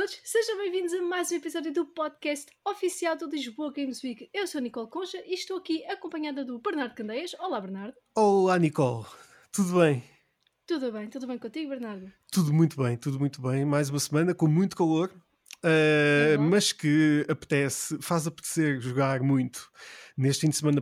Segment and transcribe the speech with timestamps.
[0.00, 4.30] Todos, sejam bem-vindos a mais um episódio do podcast oficial do Lisboa Games Week.
[4.32, 7.34] Eu sou a Nicole Concha e estou aqui acompanhada do Bernardo Candeias.
[7.38, 7.92] Olá, Bernardo.
[8.14, 9.04] Olá, Nicole.
[9.52, 10.02] Tudo bem?
[10.66, 12.10] Tudo bem, tudo bem contigo, Bernardo?
[12.32, 13.66] Tudo muito bem, tudo muito bem.
[13.66, 19.70] Mais uma semana com muito calor, uh, mas que apetece, faz apetecer jogar muito
[20.16, 20.80] neste fim de semana,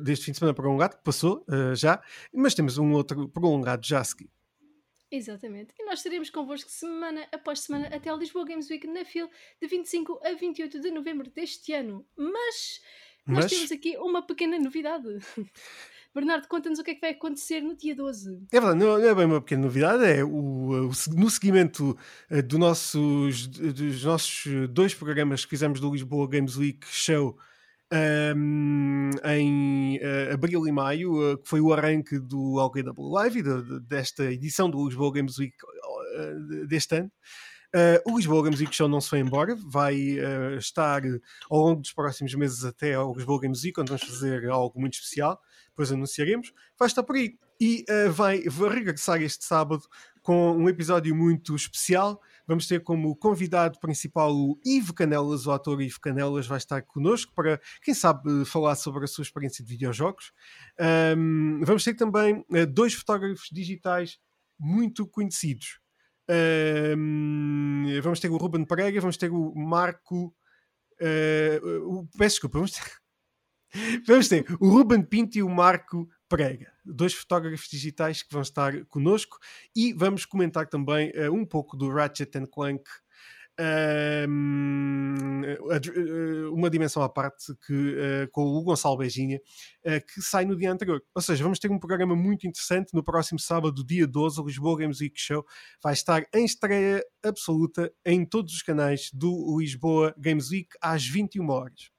[0.00, 2.00] deste fim de semana prolongado, que passou uh, já,
[2.32, 4.30] mas temos um outro prolongado já a seguir.
[5.10, 5.74] Exatamente.
[5.78, 9.28] E nós estaremos convosco semana após semana até ao Lisboa Games Week na FIL
[9.60, 12.06] de 25 a 28 de novembro deste ano.
[12.16, 12.80] Mas,
[13.26, 13.44] Mas...
[13.44, 15.08] nós temos aqui uma pequena novidade.
[16.12, 18.46] Bernardo, conta-nos o que é que vai acontecer no dia 12.
[18.50, 21.96] É verdade, não é bem uma pequena novidade, é o, o no seguimento
[22.30, 27.38] uh, do nossos, dos nossos dois programas que fizemos do Lisboa Games Week Show
[27.92, 33.62] um, em uh, abril e maio, uh, que foi o arranque do LGW Live, de,
[33.62, 37.10] de, desta edição do Lisboa Games Week uh, deste ano.
[38.06, 39.96] o Lisboa Games Week Show não se foi embora, vai
[40.58, 41.02] estar
[41.50, 44.94] ao longo dos próximos meses até ao Lisboa Games Week, onde vamos fazer algo muito
[44.94, 46.52] especial, depois anunciaremos.
[46.78, 49.82] Vai estar por aí e vai, vai regressar este sábado
[50.22, 55.80] com um episódio muito especial Vamos ter como convidado principal o Ivo Canelas, o ator
[55.80, 60.32] Ivo Canelas vai estar connosco para, quem sabe, falar sobre a sua experiência de videojogos.
[61.16, 64.18] Um, vamos ter também uh, dois fotógrafos digitais
[64.58, 65.80] muito conhecidos.
[66.96, 70.34] Um, vamos ter o Ruben Pereira, vamos ter o Marco.
[71.00, 72.84] Uh, o, peço desculpa, vamos ter,
[74.06, 78.84] vamos ter o Ruben Pinto e o Marco Pereira, dois fotógrafos digitais que vão estar
[78.84, 79.36] conosco
[79.74, 82.84] e vamos comentar também uh, um pouco do Ratchet Clank,
[83.58, 84.28] uh,
[86.54, 89.40] uma dimensão à parte que, uh, com o Gonçalo Beijinha,
[89.82, 91.02] que sai no dia anterior.
[91.12, 94.78] Ou seja, vamos ter um programa muito interessante no próximo sábado, dia 12, o Lisboa
[94.78, 95.44] Games Week Show.
[95.82, 101.50] Vai estar em estreia absoluta em todos os canais do Lisboa Games Week às 21
[101.50, 101.90] horas.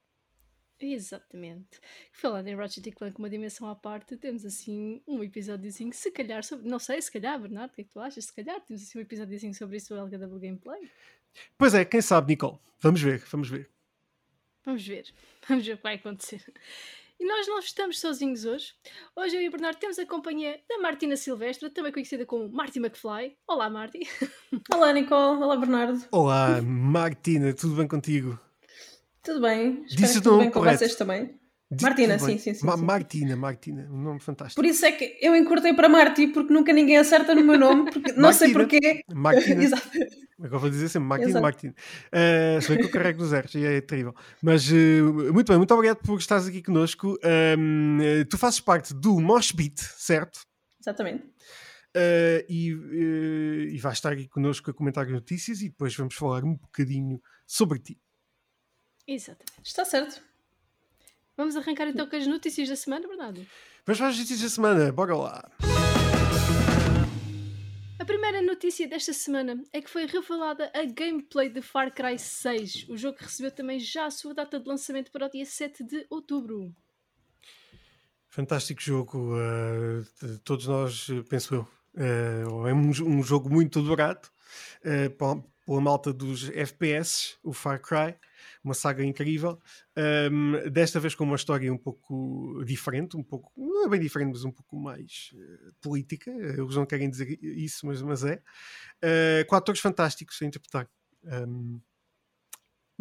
[0.82, 1.80] Exatamente.
[2.12, 6.68] Falando em Ratchet Clank, uma dimensão à parte, temos assim um episódiozinho, se calhar, sobre,
[6.68, 8.26] não sei, se calhar, Bernardo, o que é que tu achas?
[8.26, 10.90] Se calhar temos assim um episódiozinho sobre isso do LGW Gameplay.
[11.58, 12.58] Pois é, quem sabe, Nicole?
[12.80, 13.70] Vamos ver, vamos ver.
[14.66, 15.06] Vamos ver,
[15.48, 16.44] vamos ver o que vai acontecer.
[17.20, 18.74] E nós não estamos sozinhos hoje.
[19.16, 22.80] Hoje eu e o Bernardo temos a companhia da Martina Silvestre, também conhecida como Marty
[22.80, 23.38] McFly.
[23.48, 24.00] Olá, Marty.
[24.74, 25.40] Olá, Nicole.
[25.40, 26.04] Olá, Bernardo.
[26.12, 28.40] Olá, Martina, tudo bem contigo?
[29.24, 29.84] Tudo bem.
[29.86, 31.42] Espero Disse que tudo bem com vocês também.
[31.82, 32.84] Martina, sim, sim, sim, Ma sim.
[32.84, 34.62] Martina, Martina, um nome fantástico.
[34.62, 37.90] Por isso é que eu encurtei para Marti, porque nunca ninguém acerta no meu nome,
[37.90, 39.02] porque não sei porquê.
[39.14, 39.64] Martina.
[39.64, 39.90] Exato.
[40.38, 41.44] Agora vou dizer sempre Martina, Exato.
[41.44, 41.76] Martina.
[42.08, 44.14] Uh, se bem que eu carrego dos erros, e é terrível.
[44.42, 44.74] Mas uh,
[45.34, 47.18] muito bem, muito obrigado por estares aqui connosco.
[47.58, 50.42] Um, uh, tu fazes parte do Moshbit, certo?
[50.82, 51.24] Exatamente.
[51.96, 56.16] Uh, e, uh, e vais estar aqui connosco a comentar as notícias e depois vamos
[56.16, 57.98] falar um bocadinho sobre ti.
[59.14, 59.62] Exatamente.
[59.62, 60.22] Está certo.
[61.36, 63.46] Vamos arrancar então com as notícias da semana, Bernardo?
[63.86, 65.52] Vamos para as notícias da semana, bora lá!
[68.00, 72.88] A primeira notícia desta semana é que foi revelada a gameplay de Far Cry 6,
[72.90, 75.84] o jogo que recebeu também já a sua data de lançamento para o dia 7
[75.84, 76.74] de outubro.
[78.30, 81.68] Fantástico jogo, uh, todos nós, penso eu.
[81.96, 84.30] Uh, é um, um, jogo muito adorado
[84.86, 88.16] uh, pela malta dos FPS, o Far Cry
[88.64, 89.60] uma saga incrível.
[90.32, 94.32] Um, desta vez com uma história um pouco diferente, um pouco, não é bem diferente,
[94.32, 96.32] mas um pouco mais uh, política.
[96.32, 98.42] Eles não querem dizer isso, mas, mas é.
[99.04, 100.88] Uh, com atores fantásticos a interpretar.
[101.24, 101.80] Um,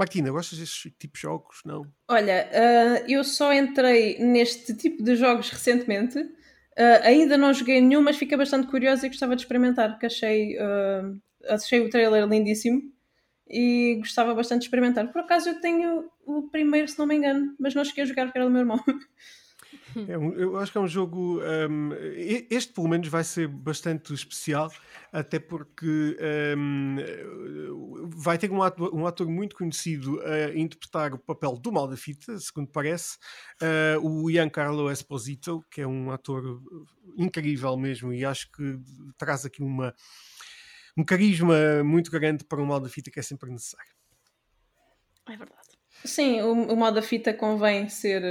[0.00, 1.60] Martina, gostas destes tipos de jogos?
[1.62, 1.86] Não?
[2.08, 6.18] Olha, uh, eu só entrei neste tipo de jogos recentemente.
[6.18, 10.56] Uh, ainda não joguei nenhum, mas fiquei bastante curiosa e gostava de experimentar, porque achei,
[10.56, 11.20] uh,
[11.50, 12.80] achei o trailer lindíssimo
[13.50, 15.10] e gostava bastante de experimentar.
[15.12, 18.26] Por acaso eu tenho o primeiro, se não me engano, mas não cheguei a jogar
[18.26, 18.82] porque era do meu irmão.
[20.08, 21.40] É um, eu acho que é um jogo.
[21.42, 21.90] Um,
[22.48, 24.70] este, pelo menos, vai ser bastante especial,
[25.12, 26.16] até porque
[26.56, 26.96] um,
[28.14, 31.96] vai ter um ator, um ator, muito conhecido a interpretar o papel do mal da
[31.96, 33.18] fita, segundo parece,
[33.62, 36.60] uh, o Giancarlo Esposito, que é um ator
[37.16, 38.78] incrível mesmo, e acho que
[39.18, 39.94] traz aqui uma
[41.00, 43.90] um carisma muito grande para um modo de fita que é sempre necessário.
[45.28, 45.68] É verdade.
[46.04, 48.22] Sim, o, o modo da fita convém ser,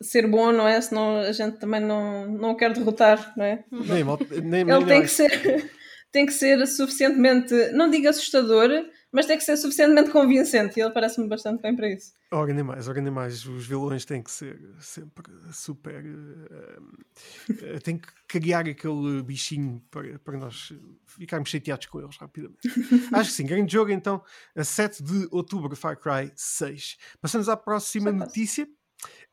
[0.00, 0.80] ser bom, não é?
[0.80, 3.64] Senão a gente também não, não o quer derrotar, não é?
[3.70, 4.04] Nem,
[4.42, 5.30] nem, Ele tem que, ser,
[6.12, 8.70] tem que ser suficientemente, não digo assustador,
[9.12, 12.12] mas tem que ser suficientemente convincente e ele parece-me bastante bem para isso.
[12.30, 13.46] Ora nem mais, ora nem mais.
[13.46, 16.04] Os vilões têm que ser sempre super.
[16.04, 20.72] Uh, tem que criar aquele bichinho para, para nós
[21.06, 22.58] ficarmos chateados com eles rapidamente.
[23.14, 24.22] Acho que sim, grande jogo então,
[24.54, 26.98] a 7 de outubro, Far Cry 6.
[27.20, 28.68] Passamos à próxima notícia.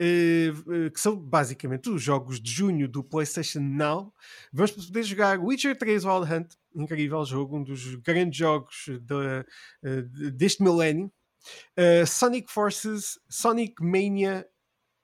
[0.01, 4.13] Uh, que são basicamente os jogos de junho do PlayStation Now.
[4.51, 9.45] Vamos poder jogar Witcher 3 Wild Hunt, incrível jogo, um dos grandes jogos de,
[9.83, 11.11] uh, deste milénio.
[12.07, 14.47] Sonic Forces, Sonic Mania,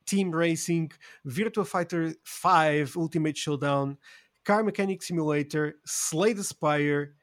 [0.06, 0.88] Team Racing,
[1.24, 3.98] Virtua Fighter 5 Ultimate Showdown,
[4.46, 7.14] Car Mechanic Simulator, Slay the Spire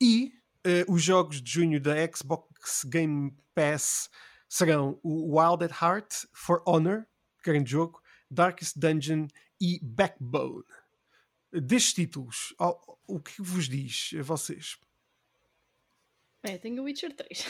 [0.00, 0.32] e
[0.88, 4.08] os jogos de junho da Xbox Game Pass
[4.54, 7.08] serão o Wild at Heart, For Honor,
[7.42, 9.26] grande jogo, Darkest Dungeon
[9.60, 10.62] e Backbone.
[11.52, 12.54] Destes títulos,
[13.04, 14.78] o que vos diz a vocês?
[16.44, 17.46] É, tenho o Witcher 3.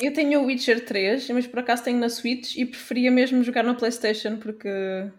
[0.00, 3.64] eu tenho o Witcher 3, mas por acaso tenho na Switch e preferia mesmo jogar
[3.64, 4.68] na PlayStation porque,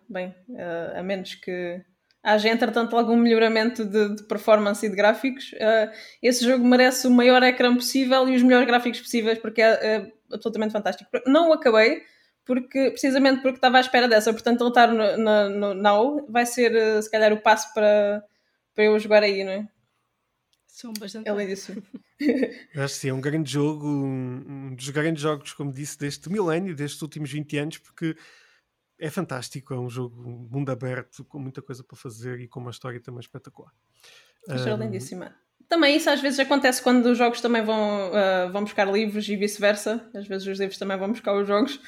[0.08, 1.84] bem, uh, a menos que
[2.26, 5.92] haja entretanto algum melhoramento de, de performance e de gráficos, uh,
[6.24, 10.12] esse jogo merece o maior ecrã possível e os melhores gráficos possíveis porque é, é
[10.34, 11.10] absolutamente fantástico.
[11.28, 12.02] Não o acabei,
[12.44, 16.48] porque, precisamente porque estava à espera dessa, portanto ele estar no, no, no Now vai
[16.48, 18.24] ser eh, se calhar o passo para,
[18.74, 19.68] para eu jogar aí, não é?
[20.66, 21.30] São bastante.
[21.30, 21.72] Além disso.
[22.76, 26.30] Acho que sim, é um grande jogo, um, um dos grandes jogos, como disse, deste
[26.30, 28.16] milénio, destes últimos 20 anos, porque
[29.00, 32.72] é fantástico, é um jogo mundo aberto, com muita coisa para fazer e com uma
[32.72, 33.72] história também espetacular.
[34.50, 35.36] Acho um, lindíssima.
[35.68, 39.36] Também isso às vezes acontece quando os jogos também vão, uh, vão buscar livros e
[39.36, 40.08] vice-versa.
[40.14, 41.80] Às vezes os livros também vão buscar os jogos.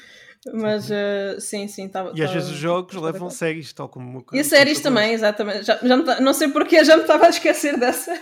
[0.52, 1.88] Mas uh, sim, sim.
[1.88, 4.24] Tá, e às tá, vezes os jogos tá levam séries, tal como.
[4.32, 5.64] E séries também, exatamente.
[5.64, 8.18] Já, já tá, não sei porque já me estava a esquecer dessa.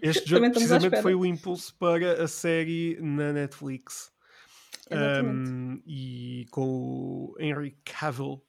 [0.00, 4.10] Este jogo precisamente foi o impulso para a série na Netflix.
[4.90, 8.42] Um, e com o Henry Cavill.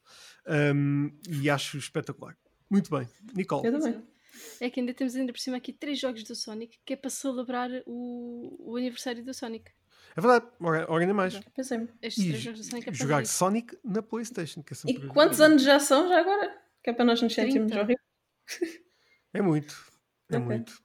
[0.47, 2.37] Um, e acho espetacular.
[2.69, 3.07] Muito bem.
[3.35, 3.67] Nicole.
[3.67, 4.11] Eu também
[4.59, 7.09] é que ainda temos ainda por cima aqui três jogos do Sonic que é para
[7.09, 9.71] celebrar o, o aniversário do Sonic.
[10.15, 11.39] É verdade, ora, ainda mais.
[11.55, 11.87] Pensei.
[12.01, 14.61] Estes três jogos do Sonic é jogar Sonic na Playstation.
[14.61, 16.61] Que é e quantos anos já são já agora?
[16.83, 17.99] Que é para nós nos sentirmos horríveis.
[19.33, 19.73] É muito.
[20.29, 20.45] É okay.
[20.45, 20.83] muito.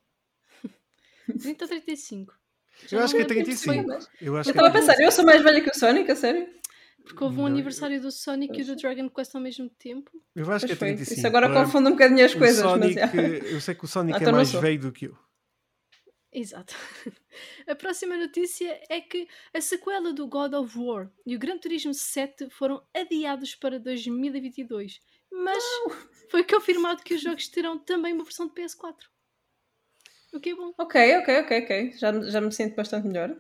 [1.41, 2.36] 30 ou 35?
[2.91, 3.91] Eu acho que é 35.
[4.21, 6.47] Eu, acho eu estava a pensar, eu sou mais velha que o Sonic, a sério?
[7.05, 10.11] Porque houve um não, aniversário do Sonic e do Dragon Quest ao mesmo tempo.
[10.35, 11.19] Eu acho que é 35.
[11.19, 12.63] Isso agora confunde um bocadinho as coisas.
[12.63, 15.17] Sonic, mas, eu sei que o Sonic ah, é então mais velho do que eu.
[16.33, 16.75] Exato.
[17.67, 21.95] A próxima notícia é que a sequela do God of War e o Gran Turismo
[21.95, 25.01] 7 foram adiados para 2022.
[25.33, 25.97] Mas não.
[26.29, 28.97] foi confirmado que os jogos terão também uma versão de PS4.
[30.37, 30.73] O que é bom.
[30.77, 31.93] Ok, ok, ok, ok.
[31.97, 33.31] Já, já me sinto bastante melhor.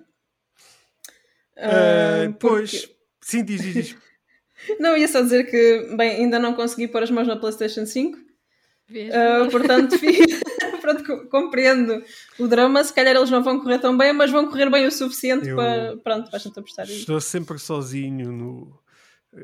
[1.56, 2.88] Uh, uh, pois,
[3.20, 3.96] Sim, diz, diz, diz.
[4.81, 8.16] não, ia só dizer que, bem, ainda não consegui pôr as mãos na PlayStation 5.
[8.16, 9.96] Uh, portanto,
[10.81, 12.02] pronto, compreendo
[12.38, 12.82] o drama.
[12.82, 15.56] Se calhar eles não vão correr tão bem, mas vão correr bem o suficiente eu
[15.56, 15.96] para.
[15.98, 16.88] Pronto, para a gente apostar.
[16.88, 18.81] Estou sempre sozinho no,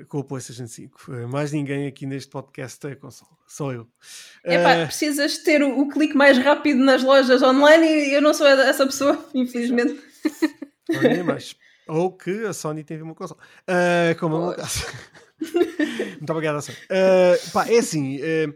[0.08, 0.98] com o PlayStation 5.
[1.08, 3.86] Uh, mais ninguém aqui neste podcast tem a console, só eu.
[4.44, 8.32] Epá, uh, precisas ter o, o, clique mais rápido nas lojas online e eu não
[8.32, 10.00] sou essa pessoa, infelizmente.
[10.90, 11.56] Olha mais.
[11.86, 13.40] Ou que a Sony teve uma console.
[13.62, 14.86] Uh, como é o meu caso.
[16.18, 16.78] Muito obrigado, Sony.
[16.84, 18.18] Uh, pá, é assim.
[18.18, 18.54] Uh,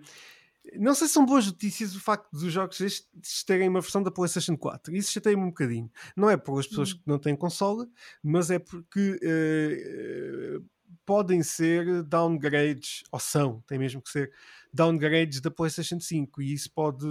[0.79, 4.11] não sei se são boas notícias o facto dos jogos estes terem uma versão da
[4.11, 4.95] PlayStation 4.
[4.95, 5.91] Isso chateia-me um bocadinho.
[6.17, 6.97] Não é pelas pessoas hum.
[6.97, 7.87] que não têm console,
[8.23, 10.65] mas é porque uh,
[11.07, 14.33] podem ser downgrades, ou são, tem mesmo que ser
[14.73, 17.07] downgrades da PlayStation 5 e isso pode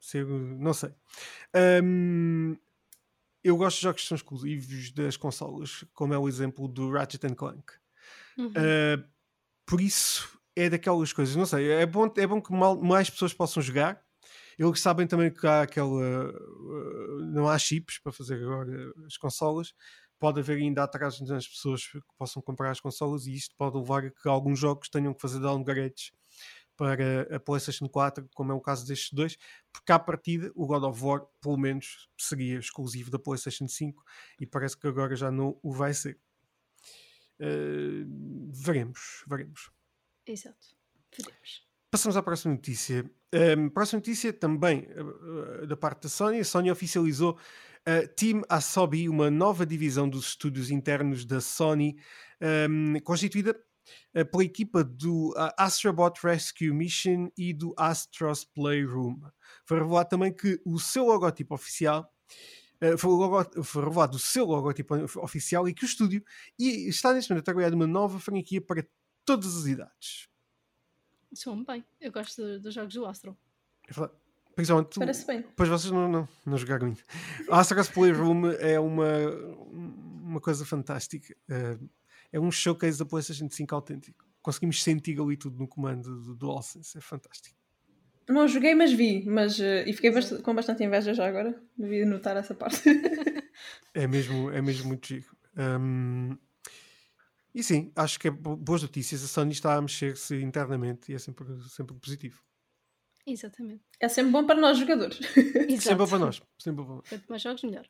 [0.00, 0.90] ser, não sei.
[1.82, 2.56] Um,
[3.44, 7.32] eu gosto de jogos que são exclusivos das consolas, como é o exemplo do Ratchet
[7.34, 7.72] Clank.
[8.36, 8.48] Uhum.
[8.48, 9.04] Uh,
[9.64, 13.34] por isso é daquelas coisas, não sei, é bom, é bom que mal, mais pessoas
[13.34, 14.02] possam jogar.
[14.58, 16.30] Eles sabem também que há aquela.
[16.30, 19.74] Uh, não há chips para fazer agora as consolas.
[20.18, 24.06] Pode haver ainda atrasos nas pessoas que possam comprar as consolas e isto pode levar
[24.06, 26.12] a que alguns jogos tenham que fazer downgrades
[26.76, 29.36] para a PlayStation 4, como é o caso destes dois,
[29.72, 34.04] porque à partida o God of War, pelo menos, seria exclusivo da PlayStation 5
[34.40, 36.18] e parece que agora já não o vai ser.
[37.40, 39.70] Uh, veremos, veremos.
[40.26, 40.76] Exato,
[41.16, 41.66] veremos.
[41.90, 43.10] Passamos à próxima notícia.
[43.32, 46.40] Um, próxima notícia também uh, da parte da Sony.
[46.40, 47.38] A Sony oficializou
[47.86, 51.96] a Team Asobi, uma nova divisão dos estúdios internos da Sony,
[52.68, 53.56] um, constituída
[54.16, 59.20] uh, pela equipa do uh, Astrobot Rescue Mission e do Astros Playroom.
[59.64, 62.12] Foi revelado também que o seu logotipo oficial
[62.78, 66.22] Uh, foi, logo, foi revelado o seu logotipo oficial e que o estúdio
[66.58, 68.86] e está neste momento a trabalhar numa nova franquia para
[69.24, 70.28] todas as idades.
[71.32, 71.82] Soa-me bem.
[71.98, 73.34] Eu gosto dos jogos do Astro.
[74.56, 75.44] Principalmente Parece bem.
[75.54, 77.00] Pois vocês não, não, não jogaram ainda.
[77.50, 79.06] A Astro's Playroom é uma,
[80.24, 81.36] uma coisa fantástica.
[81.48, 81.88] Uh,
[82.32, 84.24] é um showcase da PlayStation 5 autêntico.
[84.40, 86.96] Conseguimos sentir ali tudo no comando do DualSense.
[86.96, 87.54] É fantástico.
[88.26, 89.26] Não joguei, mas vi.
[89.26, 90.10] Mas, uh, e fiquei
[90.42, 91.54] com bastante inveja já agora.
[91.76, 92.80] Devia notar essa parte.
[93.92, 95.36] é, mesmo, é mesmo muito giro.
[95.54, 96.34] Um,
[97.54, 99.22] e sim, acho que é boas notícias.
[99.22, 102.40] A Sony está a mexer-se internamente e é sempre, sempre positivo.
[103.26, 103.82] Exatamente.
[103.98, 105.18] É sempre bom para nós jogadores.
[105.80, 106.42] sempre bom para nós.
[106.58, 107.02] Sempre bom.
[107.08, 107.88] Quanto mais jogos, melhor.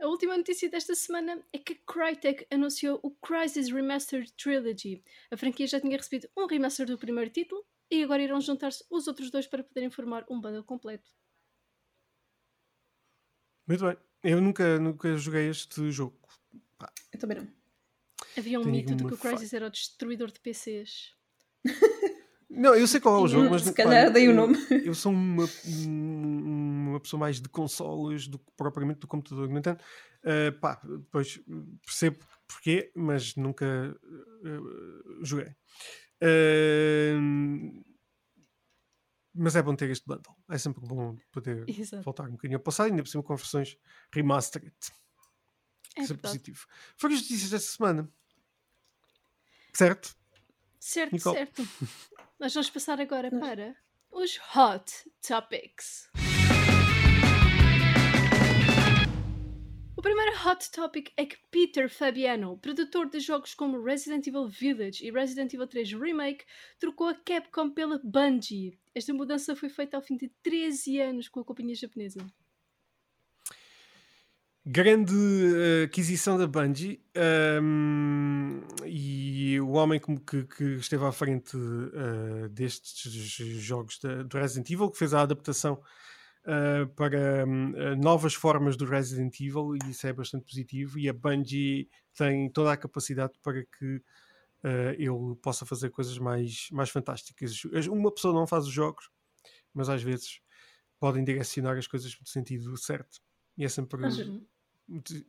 [0.00, 5.02] A última notícia desta semana é que a Crytek anunciou o Crisis Remastered Trilogy.
[5.30, 9.08] A franquia já tinha recebido um remaster do primeiro título e agora irão juntar-se os
[9.08, 11.10] outros dois para poderem formar um bundle completo.
[13.66, 13.96] Muito bem.
[14.22, 16.16] Eu nunca, nunca joguei este jogo.
[16.78, 16.92] Pá.
[17.12, 17.48] Eu também não.
[18.36, 21.14] Havia um Tenho mito de que o Crisis era o destruidor de PCs.
[22.50, 24.56] Não, eu sei qual é o jogo, mas se calhar pá, dei o nome.
[24.70, 29.48] Eu, eu sou uma, uma pessoa mais de consoles do que propriamente do computador.
[29.48, 29.82] No entanto,
[30.24, 31.40] uh, pá, depois
[31.84, 35.54] percebo porquê, mas nunca uh, joguei.
[36.22, 37.84] Uh,
[39.34, 40.34] mas é bom ter este bundle.
[40.50, 42.02] É sempre bom poder Exato.
[42.02, 43.76] voltar um bocadinho ao passado, ainda por cima com versões
[44.12, 44.74] remastered.
[45.96, 46.66] É Isso é positivo.
[46.96, 48.10] Foi as notícias desta semana.
[49.72, 50.16] Certo?
[50.80, 51.36] Certo, Nicole.
[51.36, 51.62] certo.
[52.38, 53.74] Nós vamos passar agora para
[54.12, 56.08] os Hot Topics.
[59.96, 65.04] O primeiro hot topic é que Peter Fabiano, produtor de jogos como Resident Evil Village
[65.04, 66.44] e Resident Evil 3 Remake,
[66.78, 68.78] trocou a Capcom pela Bungie.
[68.94, 72.24] Esta mudança foi feita ao fim de 13 anos com a companhia japonesa.
[74.70, 77.02] Grande uh, aquisição da Bungie
[77.62, 83.10] um, e o homem que, que esteve à frente uh, destes
[83.62, 85.80] jogos de, do Resident Evil, que fez a adaptação
[86.44, 90.98] uh, para um, novas formas do Resident Evil, e isso é bastante positivo.
[90.98, 94.02] E a Bungie tem toda a capacidade para que
[94.98, 97.64] ele possa fazer coisas mais, mais fantásticas.
[97.88, 99.08] Uma pessoa não faz os jogos,
[99.72, 100.42] mas às vezes
[101.00, 103.22] podem direcionar as coisas no sentido certo.
[103.56, 104.00] E é sempre.
[104.00, 104.18] Mas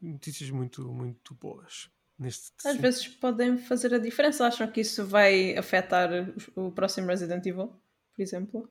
[0.02, 1.90] notícias muito, muito boas.
[2.18, 4.46] Neste Às vezes podem fazer a diferença.
[4.46, 6.10] Acham que isso vai afetar
[6.56, 7.68] o próximo Resident Evil,
[8.14, 8.70] por exemplo?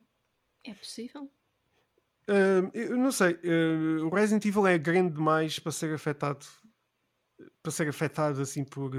[0.64, 1.30] É possível.
[2.28, 3.32] Uh, eu não sei.
[3.34, 6.44] Uh, o Resident Evil é grande demais para ser afetado
[7.62, 8.90] para ser afetado assim por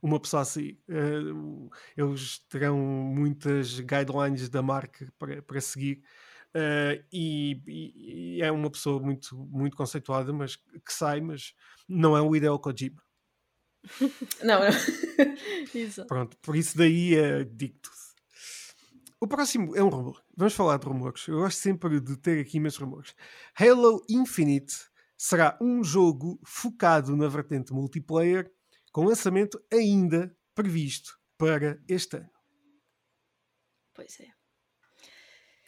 [0.00, 0.78] uma pessoa assim.
[0.88, 6.02] Uh, eles terão muitas guidelines da marca para, para seguir
[6.54, 11.54] Uh, e, e, é uma pessoa muito, muito conceituada, mas que sai, mas
[11.88, 13.02] não é o Hideo Kojima.
[14.44, 16.06] não, não.
[16.06, 18.02] Pronto, por isso daí uh, digo tudo.
[19.20, 20.20] O próximo é um rumor.
[20.36, 21.26] Vamos falar de rumores.
[21.28, 23.14] Eu gosto sempre de ter aqui meus rumores.
[23.54, 24.74] Halo Infinite
[25.16, 28.52] será um jogo focado na vertente multiplayer,
[28.92, 32.30] com lançamento ainda previsto para este ano.
[33.94, 34.41] Pois é.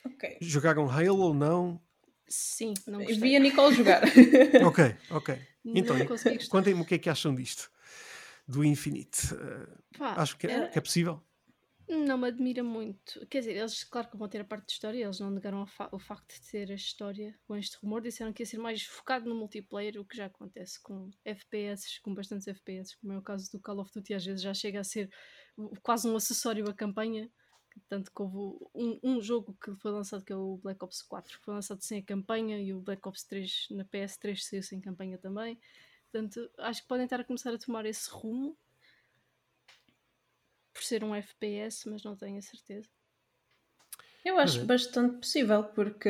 [0.07, 0.39] Okay.
[0.41, 1.81] Jogaram Halo ou não?
[2.29, 3.21] Sim, não gostei.
[3.21, 4.03] Vi a Nicole jogar.
[4.67, 5.39] ok, ok.
[5.65, 5.97] Então,
[6.51, 7.71] contem-me o que é que acham disto.
[8.47, 9.35] Do Infinite.
[9.35, 11.23] Uh, Pá, acho que é, que é possível.
[11.89, 13.27] Não me admira muito.
[13.27, 15.89] Quer dizer, eles, claro que vão ter a parte de história, eles não negaram fa
[15.93, 19.29] o facto de ter a história com este rumor, disseram que ia ser mais focado
[19.29, 23.51] no multiplayer, o que já acontece com FPS, com bastantes FPS, como é o caso
[23.53, 25.11] do Call of Duty, às vezes já chega a ser
[25.83, 27.31] quase um acessório à campanha
[27.89, 31.39] tanto que houve um, um, jogo que foi lançado que é o Black Ops 4,
[31.39, 34.81] que foi lançado sem a campanha e o Black Ops 3 na PS3 saiu sem
[34.81, 35.59] campanha também.
[36.11, 38.57] Portanto, acho que podem estar a começar a tomar esse rumo
[40.73, 42.89] por ser um FPS, mas não tenho a certeza.
[44.25, 44.67] Eu acho uhum.
[44.67, 46.09] bastante possível, porque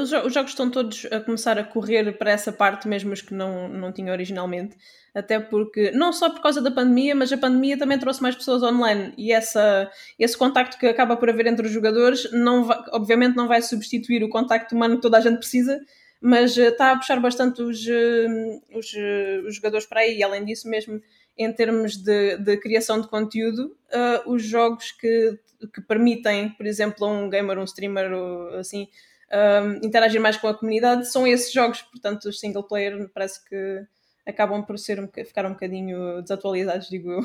[0.00, 3.68] os, jogos estão todos a começar a correr para essa parte, mesmo os que não,
[3.68, 4.74] não tinham originalmente.
[5.14, 8.62] Até porque, não só por causa da pandemia, mas a pandemia também trouxe mais pessoas
[8.62, 13.36] online e essa, esse contacto que acaba por haver entre os jogadores, não vai, obviamente
[13.36, 15.78] não vai substituir o contacto humano que toda a gente precisa,
[16.22, 20.16] mas eh, está a puxar bastante os, eh, os, eh, os jogadores para aí.
[20.18, 21.02] E além disso, mesmo
[21.36, 27.06] em termos de, de criação de conteúdo, uh, os jogos que que permitem, por exemplo,
[27.06, 28.10] a um gamer, um streamer,
[28.58, 28.88] assim,
[29.32, 31.82] um, interagir mais com a comunidade, são esses jogos.
[31.82, 33.86] Portanto, os single player parece que
[34.26, 37.20] acabam por ser um, ficar um bocadinho desatualizados, digo eu.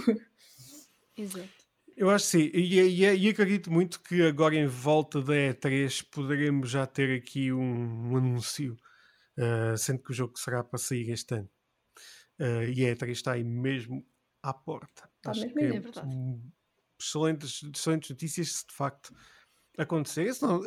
[1.18, 1.58] Exato.
[1.96, 6.06] Eu acho que sim, e, e, e, acredito muito que agora em volta da E3
[6.12, 8.78] poderemos já ter aqui um, um anúncio
[9.36, 11.50] uh, sendo que o jogo será para sair este ano.
[12.40, 14.06] Uh, e a E3 está aí mesmo
[14.44, 15.10] à porta.
[15.18, 16.08] Está Acho mesmo, que é verdade.
[16.08, 16.52] um-
[17.00, 19.14] excelentes, excelentes notícias se de facto
[19.78, 20.28] acontecer.
[20.28, 20.62] Isso não,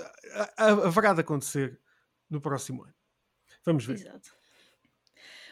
[0.57, 1.81] haverá de acontecer
[2.29, 2.95] no próximo ano.
[3.65, 3.95] Vamos ver.
[3.95, 4.33] Exato.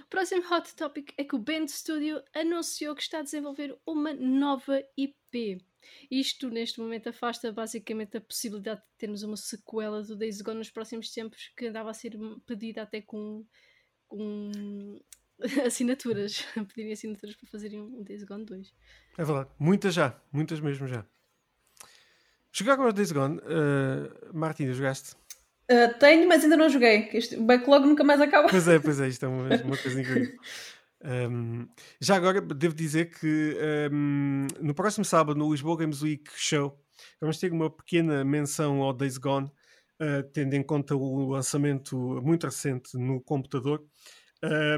[0.01, 4.15] O próximo hot topic é que o Band Studio anunciou que está a desenvolver uma
[4.15, 5.63] nova IP.
[6.11, 10.71] Isto, neste momento, afasta basicamente a possibilidade de termos uma sequela do Days Gone nos
[10.71, 13.45] próximos tempos, que andava a ser pedida até com,
[14.07, 14.99] com
[15.66, 16.45] assinaturas.
[16.75, 18.73] Pedirem assinaturas para fazerem um Days Gone 2.
[19.18, 19.49] É verdade.
[19.59, 20.14] Muitas já.
[20.33, 21.04] Muitas mesmo já.
[22.52, 23.38] Jogaram os Days Gone.
[23.38, 25.14] Uh, Martina, jogaste?
[25.71, 27.11] Uh, tenho, mas ainda não joguei.
[27.12, 28.49] este- O backlog nunca mais acaba.
[28.49, 30.35] Pois é, pois é, isto é uma, uma coisa incrível.
[31.04, 31.68] Um,
[32.00, 33.57] já agora, devo dizer que
[33.92, 36.76] um, no próximo sábado, no Lisboa Games Week Show,
[37.21, 42.45] vamos ter uma pequena menção ao Days Gone, uh, tendo em conta o lançamento muito
[42.45, 43.85] recente no computador,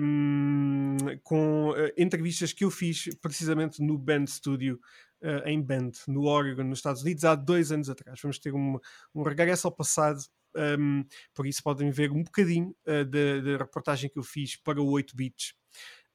[0.02, 4.80] um, com uh, entrevistas que eu fiz precisamente no Band Studio.
[5.22, 8.18] uh, em Bend, no Oregon, nos Estados Unidos, há dois anos atrás.
[8.22, 8.78] Vamos ter um,
[9.14, 10.20] um regresso ao passado
[10.56, 14.90] um, por isso podem ver um bocadinho uh, da, reportagem que eu fiz para o
[14.90, 15.54] 8 bits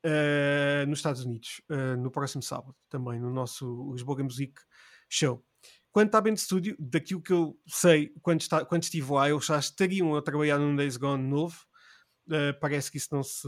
[0.05, 1.61] uh, nos Estados Unidos
[1.99, 4.53] no próximo sábado, também no nosso Lisboa Week
[5.09, 5.43] Show.
[5.91, 9.57] Quanto à Band Studio, daquilo que eu sei, quando, está, quando estive lá, eles já
[9.57, 11.55] estariam a trabalhar num Days Gone novo.
[12.27, 13.47] Uh, parece que isso não se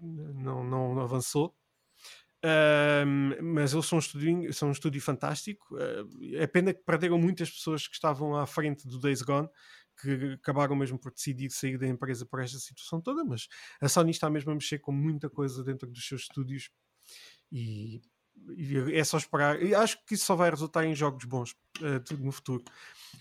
[0.00, 1.54] não, não, não avançou.
[2.44, 5.74] Um, mas eles são um estúdio, são um estúdio fantástico.
[5.74, 9.48] Uh, é pena que perderam muitas pessoas que estavam à frente do Days Gone,
[10.00, 13.24] que acabaram mesmo por decidir sair da empresa por esta situação toda.
[13.24, 13.48] Mas
[13.80, 16.70] a Sony está mesmo a mexer com muita coisa dentro dos seus estúdios
[17.50, 18.00] e
[18.92, 19.62] é só esperar.
[19.62, 22.64] E acho que isso só vai resultar em jogos bons uh, no futuro.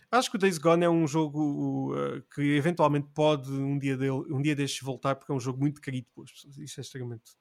[0.09, 4.11] Acho que o Days Gone é um jogo uh, que eventualmente pode um dia, dele,
[4.11, 6.57] um dia destes voltar, porque é um jogo muito querido pelas pessoas.
[6.57, 7.31] Isso é extremamente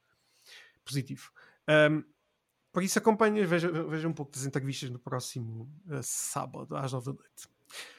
[0.85, 1.31] positivo.
[1.69, 2.03] Um,
[2.73, 7.07] por isso acompanha, veja, veja um pouco das entrevistas no próximo uh, sábado, às nove
[7.07, 7.49] da noite.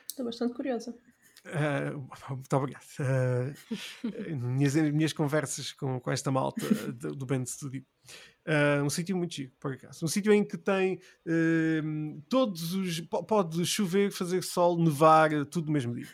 [0.08, 0.95] Estou bastante curiosa.
[1.45, 2.84] Uh, muito obrigado.
[4.36, 7.86] Minhas, minhas conversas com, com esta malta do, do Band Studio.
[8.47, 10.05] Uh, um sítio muito chique, por acaso.
[10.05, 10.99] Um sítio em que tem
[12.29, 13.01] todos os.
[13.01, 16.07] Pode chover, fazer sol, nevar, tudo no mesmo dia.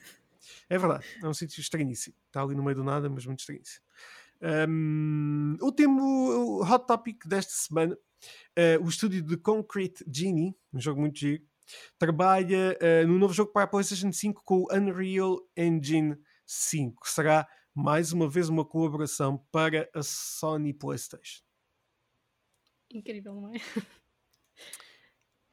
[0.69, 2.15] É verdade, é um sítio estranhíssimo.
[2.27, 3.83] Está ali no meio do nada, mas muito estranhíssimo.
[4.67, 11.19] Um, último hot topic desta semana: uh, o estúdio de Concrete Genie, um jogo muito
[11.19, 11.43] giro,
[11.97, 17.07] trabalha uh, no novo jogo para a PlayStation 5 com o Unreal Engine 5.
[17.07, 21.41] Será mais uma vez uma colaboração para a Sony PlayStation.
[22.93, 23.57] Incrível, não é?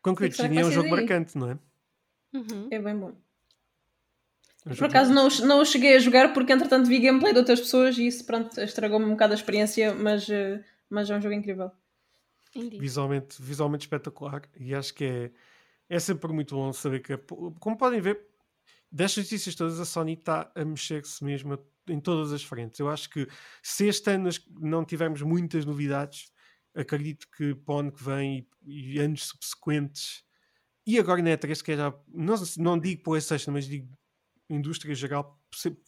[0.03, 1.01] Concrete Genie é um jogo daí?
[1.01, 1.59] marcante, não é?
[2.33, 2.69] Uhum.
[2.71, 3.13] É bem bom.
[4.67, 7.39] É um Por acaso não, o- não cheguei a jogar porque entretanto vi gameplay de
[7.39, 11.21] outras pessoas e isso pronto, estragou-me um bocado a experiência, mas, eh, mas é um
[11.21, 11.71] jogo incrível.
[12.55, 15.31] Visualmente, visualmente espetacular e acho que é,
[15.89, 17.17] é sempre muito bom saber que,
[17.59, 18.27] como podem ver,
[18.91, 22.81] destas notícias todas, a Sony está a mexer-se mesmo em todas as frentes.
[22.81, 23.27] Eu acho que
[23.63, 24.29] se este ano
[24.61, 26.33] não tivermos muitas novidades,
[26.75, 30.25] acredito que para o ano que vem e, e anos subsequentes,
[30.87, 33.89] e agora na E3, que é já, não, não digo PlayStation, mas digo
[34.49, 35.41] indústria geral,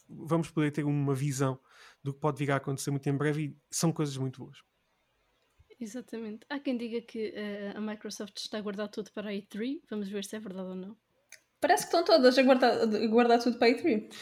[0.07, 1.59] vamos poder ter uma visão
[2.01, 4.59] do que pode vir a acontecer muito em breve e são coisas muito boas.
[5.79, 6.45] Exatamente.
[6.49, 9.81] Há quem diga que eh, a Microsoft está a guardar tudo para a E3.
[9.89, 10.97] Vamos ver se é verdade ou não.
[11.59, 14.13] Parece que estão todas a guardar, a guardar tudo para a E3.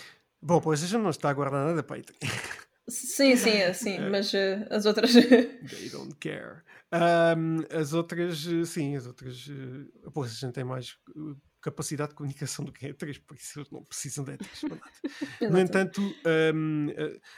[0.41, 2.15] Bom, a PlayStation não está a guardar nada para a E3.
[2.89, 5.13] Sim, sim, é, sim, mas eh, as outras.
[5.13, 6.63] They don't care.
[6.91, 9.47] Ahm, as outras, eh, sim, as outras.
[9.49, 10.97] eh, A PlayStation tem mais
[11.61, 14.75] capacidade de comunicação do que a E3, por isso eles não precisam da E3 para
[14.75, 14.91] nada.
[15.51, 16.51] No entanto, eh,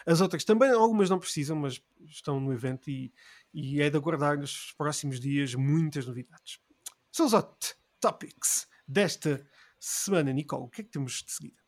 [0.06, 3.14] as outras também, algumas não precisam, mas estão no evento e,
[3.54, 6.60] e é de aguardar nos próximos dias muitas novidades.
[7.12, 9.46] São os hot topics desta
[9.80, 10.64] semana, Nicole.
[10.64, 11.63] O que é que temos de seguida?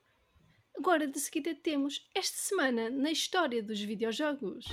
[0.78, 4.66] Agora, de seguida, temos esta semana na história dos videojogos.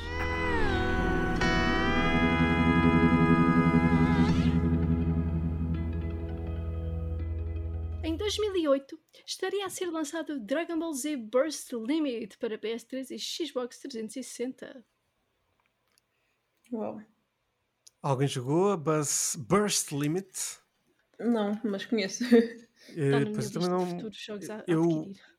[8.04, 13.78] Em 2008, estaria a ser lançado Dragon Ball Z Burst Limit para PS3 e Xbox
[13.78, 14.84] 360.
[16.72, 17.00] Uau.
[18.02, 20.28] Alguém jogou a Buzz Burst Limit?
[21.20, 22.24] Não, mas conheço.
[22.34, 25.31] Eh, Está na minha também não- de futuros jogos a, a eu- adquirir.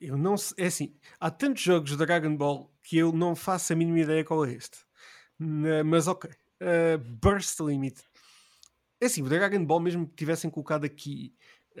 [0.00, 3.72] Eu não sei, é assim, há tantos jogos de Dragon Ball que eu não faço
[3.72, 4.78] a mínima ideia qual é este.
[5.84, 6.30] Mas ok.
[6.60, 8.02] Uh, Burst Limit.
[9.00, 11.34] É assim, o Dragon Ball, mesmo que tivessem colocado aqui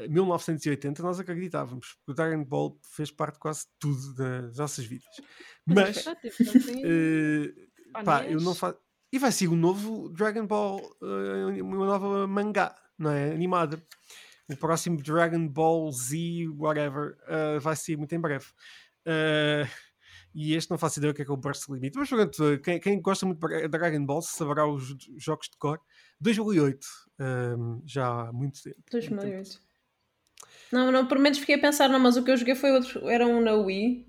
[0.08, 5.08] 1980, nós acreditávamos, o Dragon Ball fez parte de quase tudo das nossas vidas.
[5.66, 8.78] Mas, uh, pá, eu não faço.
[9.12, 13.32] E vai ser um novo Dragon Ball, uh, uma nova mangá, não é?
[13.32, 13.82] Animada.
[14.50, 18.46] O próximo Dragon Ball Z, whatever, uh, vai ser muito em breve.
[19.06, 19.68] Uh,
[20.34, 21.96] e este não faço ideia o que é que é o Burst Limit.
[21.96, 25.80] Mas pronto, quem, quem gosta muito de Dragon Ball saberá os jogos de cor.
[26.20, 26.86] 2008,
[27.58, 28.76] um, já há muito tempo.
[28.90, 29.26] 2008.
[29.26, 29.68] Muito tempo.
[30.70, 33.08] Não, não, por menos fiquei a pensar, não, mas o que eu joguei foi outro,
[33.08, 34.06] era um na Wii.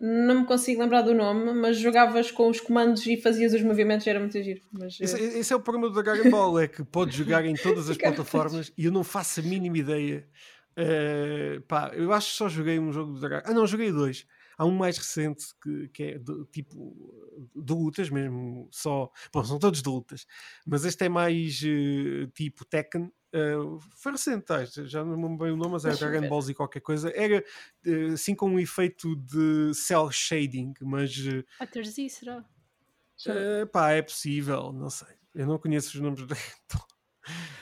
[0.00, 4.06] Não me consigo lembrar do nome, mas jogavas com os comandos e fazias os movimentos
[4.06, 4.60] era muito giro.
[4.70, 7.54] Mas, esse, eh, esse é o problema do Dragon Ball, é que podes jogar em
[7.54, 10.28] todas as plataformas e eu não faço a mínima ideia.
[10.78, 14.24] Uh, pá, eu acho que só joguei um jogo do Dragon Ah, não, joguei dois.
[14.56, 19.10] Há um mais recente que, que é de, tipo de lutas mesmo, só.
[19.32, 20.26] Bom, são todos de lutas,
[20.64, 23.10] mas este é mais uh, tipo Tekken.
[23.34, 24.64] Uh, foi recente, tá?
[24.64, 27.12] já não me lembro o nome, mas era Dragon Ball Z qualquer coisa.
[27.14, 27.44] Era
[27.86, 31.16] uh, assim com um efeito de cel shading, mas.
[31.18, 32.44] Uh, Até Z será?
[33.26, 35.14] Uh, pá, é possível, não sei.
[35.34, 36.97] Eu não conheço os nomes Dragon Ball.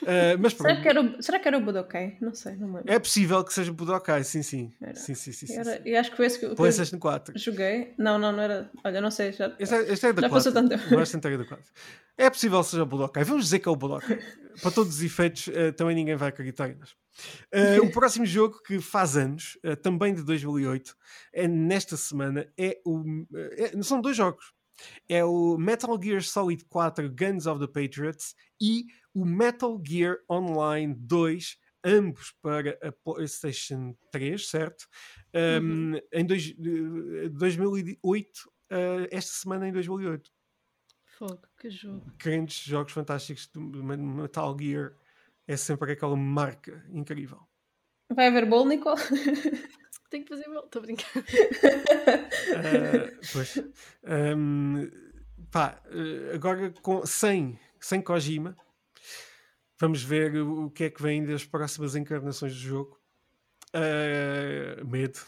[0.01, 2.17] Uh, mas será, que era o, será que era o Budokai?
[2.21, 2.91] Não sei, não lembro.
[2.91, 4.73] É possível que seja Budokai, sim, sim.
[4.93, 7.37] Sim, sim, sim, sim, era, Eu acho que foi esse que, PlayStation 4.
[7.37, 7.93] Joguei.
[7.97, 8.69] Não, não, não era.
[8.83, 9.31] Olha, não sei.
[9.31, 10.29] Já, este é, este é da já 4.
[10.29, 10.83] passou tanto tempo.
[10.95, 11.65] Mas é da 4.
[12.17, 13.23] É possível que seja o Budokai.
[13.23, 14.19] Vamos dizer que é o Budokai.
[14.61, 16.91] Para todos os efeitos, uh, também ninguém vai acreditar em nós.
[17.53, 20.95] Uh, o próximo jogo que faz anos, também de 2008,
[21.33, 23.25] é nesta semana, é o.
[23.55, 24.53] É, são dois jogos.
[25.09, 28.85] É o Metal Gear Solid 4 Guns of the Patriots e
[29.17, 34.87] o Metal Gear Online 2, ambos para a PlayStation 3, certo?
[35.33, 35.99] Um, uhum.
[36.13, 36.53] Em dois,
[37.31, 40.31] 2008, uh, eh, esta semana em 2008.
[41.17, 42.05] Fogo, que jogo.
[42.19, 44.93] Grandes jogos fantásticos de Metal Gear
[45.47, 47.39] é sempre aquela marca incrível.
[48.13, 49.01] Vai haver bolo, Nicole?
[50.11, 51.09] Tenho que fazer bolo, estou a brincar.
[51.17, 51.23] uh,
[53.33, 53.57] pois.
[54.37, 54.91] Um,
[55.51, 58.55] pá, eh, agora com, sem, sem Kojima,
[59.79, 62.99] Vamos ver o que é que vem das próximas encarnações do jogo.
[63.69, 65.19] Uh, medo.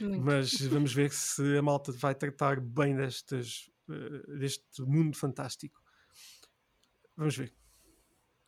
[0.00, 0.24] Muito.
[0.24, 5.82] Mas vamos ver se a malta vai tratar bem destas, uh, deste mundo fantástico.
[7.16, 7.52] Vamos ver.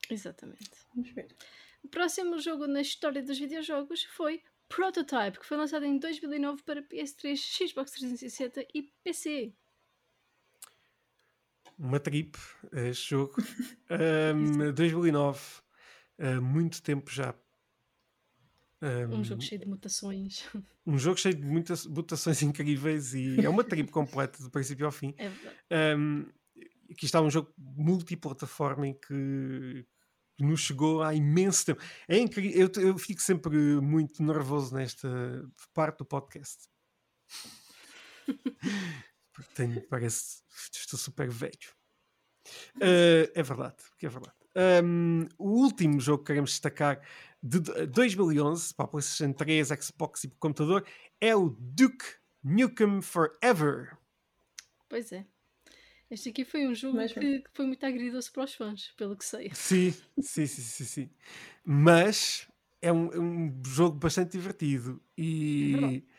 [0.09, 0.71] Exatamente.
[0.95, 1.35] Vamos ver.
[1.83, 6.83] O próximo jogo na história dos videojogos foi Prototype, que foi lançado em 2009 para
[6.83, 7.37] PS3,
[7.69, 9.53] Xbox 360 e PC
[11.81, 12.39] uma trip
[12.73, 13.35] este jogo.
[13.91, 15.41] um, 2009,
[16.19, 17.35] uh, muito tempo já.
[18.83, 20.45] Um, um, jogo cheio de mutações.
[20.87, 24.91] Um jogo cheio de muitas mutações incríveis e é uma trip completa, do princípio ao
[24.91, 25.15] fim.
[25.69, 26.27] É um,
[26.91, 29.87] aqui está um jogo multiplataforma em que
[30.41, 31.83] nos chegou há imenso tempo.
[32.09, 35.09] É incrível, eu, eu fico sempre muito nervoso nesta
[35.75, 36.67] parte do podcast.
[39.55, 41.53] Tenho, parece estou super velho.
[42.77, 44.35] Uh, é verdade, é verdade.
[44.85, 47.01] Um, o último jogo que queremos destacar
[47.43, 50.87] de 2011 para a PlayStation 3, Xbox e para o computador
[51.21, 52.05] é o Duke
[52.43, 53.97] Nukem Forever.
[54.89, 55.25] Pois é.
[56.11, 59.25] Este aqui foi um jogo que, que, foi muito agridoce para os fãs, pelo que
[59.25, 59.51] sei.
[59.55, 61.11] Sim, sim, sim, sim, sim.
[61.65, 62.49] Mas
[62.83, 66.10] é um, é um jogo bastante divertido e é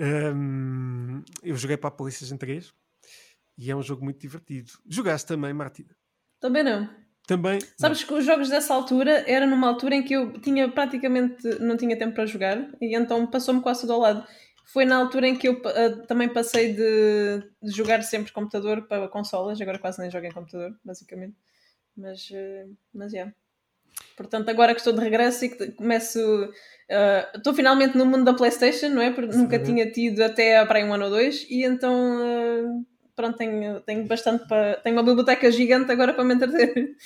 [0.00, 2.72] um, eu joguei para a PlayStation 3
[3.58, 4.72] e é um jogo muito divertido.
[4.88, 5.94] Jogaste também, Martina?
[6.40, 6.88] Também não.
[7.26, 7.60] Também.
[7.78, 8.08] Sabes não.
[8.08, 11.96] que os jogos dessa altura era numa altura em que eu tinha praticamente não tinha
[11.96, 14.26] tempo para jogar e então passou-me quase ao lado.
[14.64, 19.08] Foi na altura em que eu uh, também passei de, de, jogar sempre computador para
[19.08, 21.36] consolas, agora quase nem jogo em computador, basicamente.
[21.96, 23.34] Mas, uh, mas yeah.
[24.16, 26.18] Portanto, agora que estou de regresso e que começo.
[26.18, 29.10] Uh, estou finalmente no mundo da PlayStation, não é?
[29.10, 32.84] Porque Sim, nunca tinha tido até para um ano ou dois, e então
[33.20, 34.76] pronto, tenho, tenho bastante para.
[34.76, 36.96] Tenho uma biblioteca gigante agora para me entreter.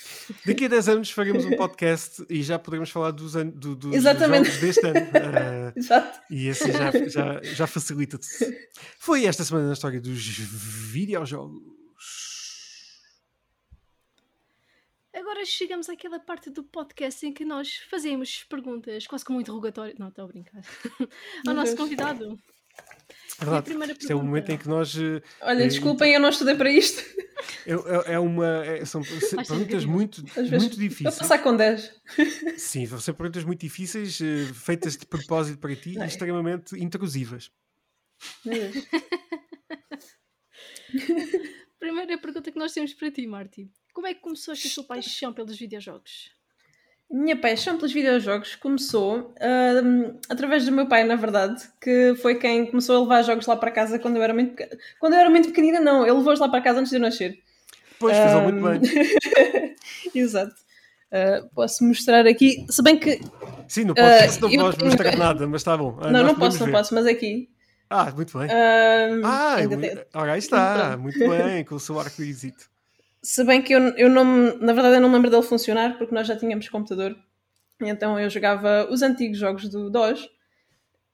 [0.45, 3.93] Daqui a 10 anos faremos um podcast e já poderemos falar dos, an do, dos
[3.93, 4.45] Exatamente.
[4.45, 4.95] jogos deste ano.
[5.25, 6.19] Uh, Exato.
[6.29, 8.55] E assim já, já, já facilita tudo.
[8.97, 10.19] Foi esta semana na história dos
[10.91, 11.74] videojogos.
[15.25, 19.95] Agora chegamos àquela parte do podcast em que nós fazemos perguntas, quase como um interrogatório.
[19.97, 20.61] Não, estou a brincar.
[21.47, 22.37] Ao nosso convidado.
[23.41, 23.93] É verdade.
[23.93, 24.93] Este é o momento em que nós.
[24.93, 27.03] Uh, Olha, desculpem, eu não estudei para isto.
[27.65, 28.63] É, é, é uma.
[28.67, 31.15] É, são perguntas muito, muito difíceis.
[31.15, 31.91] Vou passar com 10.
[32.57, 37.49] Sim, vão ser perguntas muito difíceis, uh, feitas de propósito para ti e extremamente intrusivas.
[41.85, 43.69] Primeira pergunta que nós temos para ti, Marti.
[43.93, 46.31] Como é que começou a sua paixão pelos videojogos?
[47.07, 52.65] Minha paixão pelos videojogos começou uh, através do meu pai, na verdade, que foi quem
[52.65, 54.55] começou a levar jogos lá para casa quando eu era muito
[54.99, 57.37] quando eu era muito pequenina, não, ele levou-os lá para casa antes de eu nascer.
[57.99, 59.75] Pois, fez um, muito bem.
[60.15, 60.55] Exato.
[61.11, 63.21] Uh, posso mostrar aqui, se bem que.
[63.67, 64.89] Sim, no podcast uh, não podes tenho...
[64.89, 65.99] mostrar nada, mas está bom.
[66.01, 66.65] Não, não posso, ver.
[66.65, 67.47] não posso, mas aqui.
[67.89, 68.47] Ah, muito bem.
[68.47, 69.57] Uh, ah.
[70.13, 72.53] Ora, aí está, muito bem, com o seu arco-íris.
[73.21, 76.27] Se bem que eu, eu não, na verdade, eu não lembro dele funcionar porque nós
[76.27, 77.15] já tínhamos computador.
[77.81, 80.29] Então eu jogava os antigos jogos do DOS.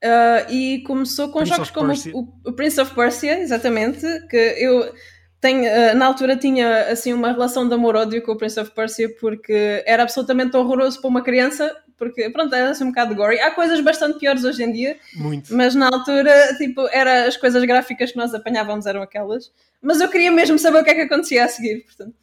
[0.03, 4.91] Uh, e começou com Prince jogos como o, o, Prince of Persia, exatamente, que eu
[5.39, 9.15] tenho, uh, na altura tinha assim uma relação de amor-ódio com o Prince of Persia
[9.19, 11.71] porque era absolutamente horroroso para uma criança,
[12.01, 13.39] porque pronto, era assim um bocado gory.
[13.39, 15.53] Há coisas bastante piores hoje em dia, Muito.
[15.53, 20.09] mas na altura, tipo, era, as coisas gráficas que nós apanhávamos eram aquelas mas eu
[20.09, 21.85] queria mesmo saber o que é que acontecia a seguir.
[21.85, 22.15] Portanto.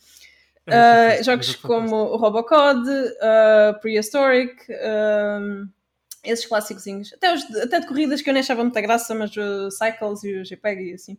[0.66, 5.68] Uh, jogos como o Robocod, uh, Prehistoric, uh,
[6.24, 9.70] esses clássicos, até, os, até de corridas que eu nem achava muita graça, mas o
[9.70, 11.12] Cycles e o JPEG e assim.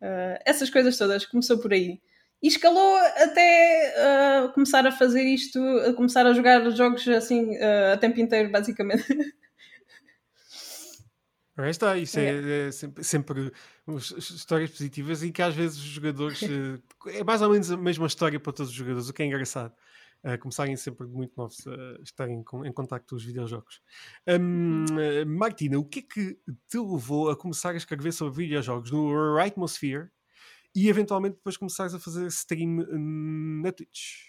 [0.00, 2.00] Uh, essas coisas todas, começou por aí.
[2.40, 3.94] E escalou até
[4.46, 8.50] uh, começar a fazer isto, a começar a jogar jogos assim uh, a tempo inteiro,
[8.50, 9.04] basicamente.
[11.58, 13.52] Aí está, isso é, é sempre, sempre,
[14.16, 18.06] histórias positivas e que às vezes os jogadores eh, é mais ou menos a mesma
[18.06, 19.74] história para todos os jogadores, o que é engraçado.
[20.22, 23.80] Uh, começarem sempre muito novos a estarem com, em contato com os videojogos.
[24.28, 28.92] Um, uh, Martina, o que é que te levou a começar a escrever sobre videojogos
[28.92, 30.10] no Rightmosphere
[30.78, 34.28] e eventualmente depois começares a fazer stream hum, na Twitch?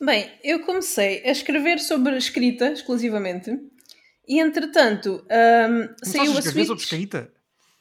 [0.00, 3.58] Bem, eu comecei a escrever sobre escrita exclusivamente
[4.28, 6.66] e entretanto, um, saiu a, a Switch.
[6.66, 7.32] sobre escrita?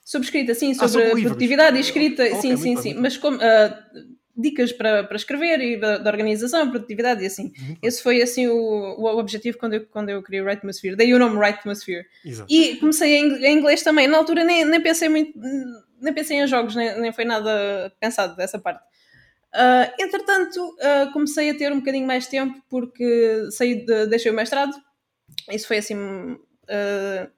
[0.04, 2.94] Sobre escrita, sim, sobre, ah, sobre produtividade e escrita, okay, sim, sim, sim.
[2.94, 3.02] Bem.
[3.02, 3.38] Mas como.
[3.38, 7.52] Uh, dicas para, para escrever e da, da, organização, produtividade e assim.
[7.60, 7.76] Uhum.
[7.82, 10.96] Esse foi assim o, o objetivo quando eu, quando eu criei o Right Atmosphere.
[10.96, 12.06] Daí o nome Right Atmosphere.
[12.24, 12.54] Exato.
[12.54, 14.08] E comecei em, em, inglês também.
[14.08, 15.34] Na altura nem, nem pensei muito,
[16.02, 18.84] nem pensei em jogos, nem, nem foi nada pensado dessa parte.
[19.54, 24.36] Uh, entretanto, uh, comecei a ter um bocadinho mais tempo porque saí de, deixei o
[24.36, 24.74] mestrado
[25.52, 25.96] isso foi assim.
[25.96, 27.30] Uh,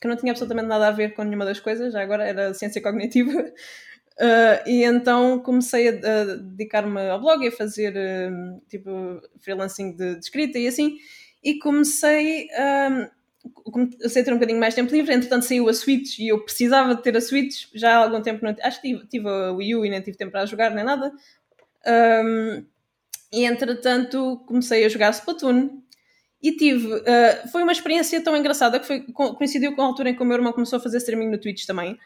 [0.00, 2.80] que não tinha absolutamente nada a ver com nenhuma das coisas, já agora era ciência
[2.82, 3.32] cognitiva.
[4.66, 7.94] E então comecei a, a dedicar-me ao blog e a fazer
[8.68, 8.90] tipo
[9.40, 10.98] freelancing de, de, escrita e assim.
[11.42, 12.48] E comecei,
[13.64, 15.14] comecei a ter um bocadinho mais tempo livre.
[15.14, 17.66] Entretanto, saiu a Switch e eu precisava de ter a Switch.
[17.74, 20.16] Já há algum tempo, não, acho que tive, tive a Wii U e nem tive
[20.16, 21.12] tempo para jogar nem nada.
[21.86, 22.64] Um,
[23.32, 25.80] e entretanto, comecei a jogar Splatoon
[26.42, 30.14] e tive, uh, foi uma experiência tão engraçada que foi, coincidiu com a altura em
[30.14, 31.98] que o meu irmão começou a fazer streaming no Twitch também.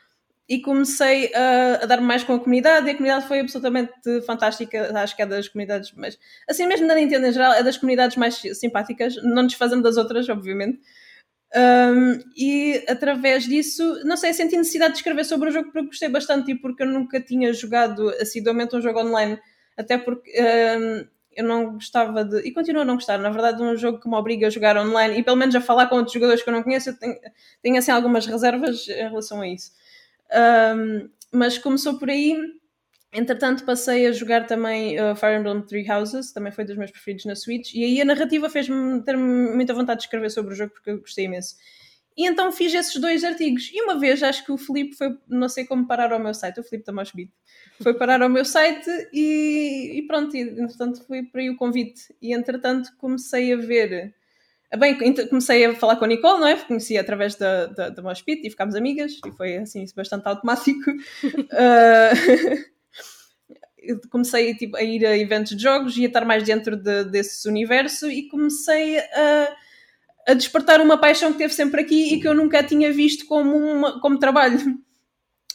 [0.46, 3.92] E comecei uh, a dar mais com a comunidade, e a comunidade foi absolutamente
[4.26, 4.92] fantástica.
[4.98, 8.18] Acho que é das comunidades mais, assim mesmo da Nintendo em geral, é das comunidades
[8.18, 10.80] mais simpáticas, não desfazendo das outras, obviamente.
[11.56, 16.08] Um, e através disso, não sei, senti necessidade de escrever sobre o jogo porque gostei
[16.08, 19.38] bastante e porque eu nunca tinha jogado assiduamente um jogo online,
[19.76, 22.40] até porque um, eu não gostava de.
[22.40, 23.18] E continuo a não gostar.
[23.18, 25.86] Na verdade, um jogo que me obriga a jogar online e pelo menos a falar
[25.86, 27.16] com outros jogadores que eu não conheço, eu tenho,
[27.62, 29.70] tenho assim algumas reservas em relação a isso.
[30.76, 32.36] Um, mas começou por aí.
[33.16, 37.24] Entretanto, passei a jogar também uh, Fire Emblem Three Houses, também foi dos meus preferidos
[37.26, 40.72] na Switch, e aí a narrativa fez-me ter muita vontade de escrever sobre o jogo
[40.72, 41.54] porque eu gostei imenso.
[42.16, 43.70] E então fiz esses dois artigos.
[43.72, 46.58] E uma vez acho que o Felipe foi, não sei como, parar ao meu site,
[46.58, 47.32] o Felipe Tamoshbit,
[47.80, 52.14] foi parar ao meu site e, e pronto, e, entretanto foi por aí o convite.
[52.20, 54.12] E entretanto comecei a ver.
[54.72, 54.96] Ah, bem,
[55.28, 56.56] comecei a falar com a Nicole, não é?
[56.56, 60.90] Conheci através da, da, da Moshpit e ficámos amigas e foi assim bastante automático.
[60.90, 62.64] uh,
[64.10, 67.48] comecei tipo, a ir a eventos de jogos e a estar mais dentro de, desse
[67.48, 69.56] universo e comecei a
[70.26, 73.56] a despertar uma paixão que teve sempre aqui e que eu nunca tinha visto como,
[73.56, 74.58] uma, como trabalho.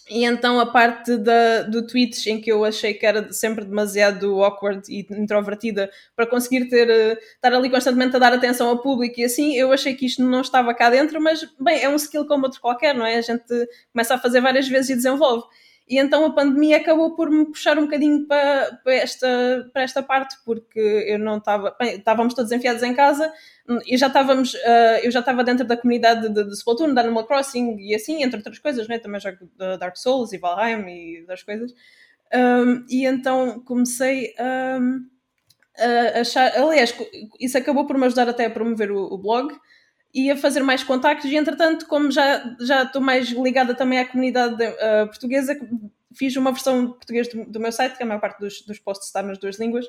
[0.09, 4.43] E então a parte da, do Twitch em que eu achei que era sempre demasiado
[4.43, 9.19] awkward e introvertida para conseguir ter, eh, estar ali constantemente a dar atenção ao público
[9.19, 12.25] e assim, eu achei que isto não estava cá dentro, mas bem, é um skill
[12.25, 13.17] como outro qualquer, não é?
[13.17, 13.45] A gente
[13.93, 15.45] começa a fazer várias vezes e desenvolve.
[15.89, 20.03] E então a pandemia acabou por me puxar um bocadinho para, para, esta, para esta
[20.03, 21.75] parte, porque eu não estava.
[21.81, 23.33] Estávamos todos enfiados em casa
[23.87, 24.53] e já estávamos.
[24.53, 28.21] Uh, eu já estava dentro da comunidade de, de Splatoon, da Animal Crossing e assim,
[28.21, 28.99] entre outras coisas, né?
[28.99, 29.49] também jogo
[29.79, 31.73] Dark Souls e Valheim e das coisas.
[32.31, 34.77] Um, e então comecei a
[36.19, 36.55] achar.
[36.55, 36.95] Aliás,
[37.39, 39.57] isso acabou por me ajudar até a promover o, o blog
[40.13, 44.07] e a fazer mais contactos e entretanto como já já estou mais ligada também à
[44.07, 45.55] comunidade uh, portuguesa
[46.15, 49.07] fiz uma versão português do, do, meu site que a maior parte dos, dos posts
[49.07, 49.85] está nas duas línguas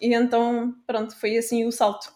[0.00, 2.12] e então pronto foi assim o salto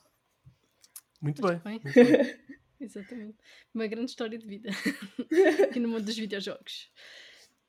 [1.21, 1.59] Muito bem.
[1.59, 1.81] bem.
[1.83, 2.47] Muito bem.
[2.81, 3.37] Exatamente.
[3.75, 4.71] Uma grande história de vida
[5.65, 6.91] aqui no mundo dos videojogos.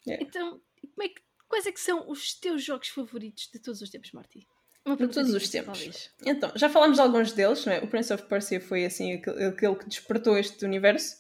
[0.06, 0.24] Yeah.
[0.24, 3.90] Então, como é que, quais é que são os teus jogos favoritos de todos os
[3.90, 4.48] tempos, Marti?
[4.88, 5.78] Uma pergunta todos os tempos.
[5.78, 6.10] talvez.
[6.26, 7.80] Então, já falámos de alguns deles, não é?
[7.80, 11.18] O Prince of Persia foi assim aquele, aquele que despertou este universo.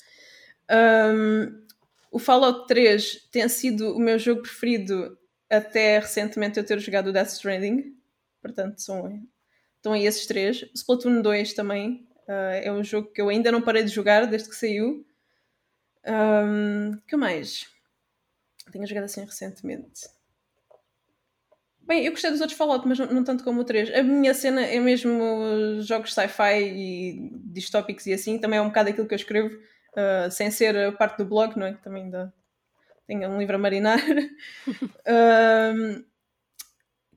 [0.71, 1.65] Um,
[2.09, 5.17] o Fallout 3 tem sido o meu jogo preferido
[5.49, 7.93] até recentemente eu ter jogado o Death Stranding.
[8.41, 9.21] Portanto, são,
[9.75, 10.63] estão aí esses três.
[10.73, 14.47] Splatoon 2 também uh, é um jogo que eu ainda não parei de jogar desde
[14.47, 15.05] que saiu.
[16.07, 17.67] Um, que mais?
[18.71, 20.16] Tenho jogado assim recentemente.
[21.87, 23.89] Bem, eu gostei dos outros Fallout, mas não, não tanto como o 3.
[23.95, 28.89] A minha cena é mesmo jogos sci-fi e distópicos e assim, também é um bocado
[28.89, 31.73] aquilo que eu escrevo, uh, sem ser parte do blog, não é?
[31.73, 32.33] Que também ainda
[33.07, 33.99] tenho um livro a marinar.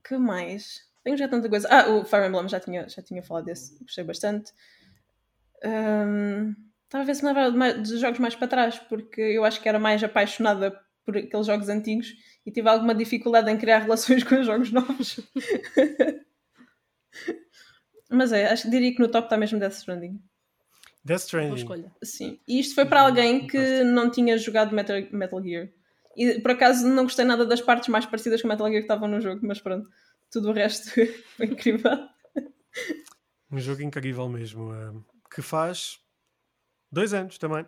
[0.03, 0.81] que mais?
[1.03, 1.67] Tenho já tanta coisa.
[1.69, 4.51] Ah, o Fire Emblem, já tinha, já tinha falado desse, gostei bastante.
[5.63, 6.55] Um,
[6.85, 9.61] estava a ver se me de mais- dos jogos mais para trás, porque eu acho
[9.61, 10.71] que era mais apaixonada
[11.05, 12.13] por aqueles jogos antigos
[12.45, 15.19] e tive alguma dificuldade em criar relações com os jogos novos.
[18.09, 20.21] Mas é, acho, diria que no top está mesmo Death Stranding.
[21.03, 21.55] Death Stranding.
[21.55, 21.91] escolha.
[22.03, 22.39] Sim.
[22.47, 25.69] E isto foi para alguém que não tinha jogado Metal, Metal Gear.
[26.15, 29.07] E por acaso não gostei nada das partes mais parecidas com Metal Gear que estavam
[29.07, 29.89] no jogo, mas pronto,
[30.29, 30.89] tudo o resto
[31.37, 32.07] foi incrível.
[33.49, 34.73] Um jogo incrível mesmo.
[34.73, 34.91] eh,
[35.33, 35.99] que faz
[36.91, 37.65] dois anos também.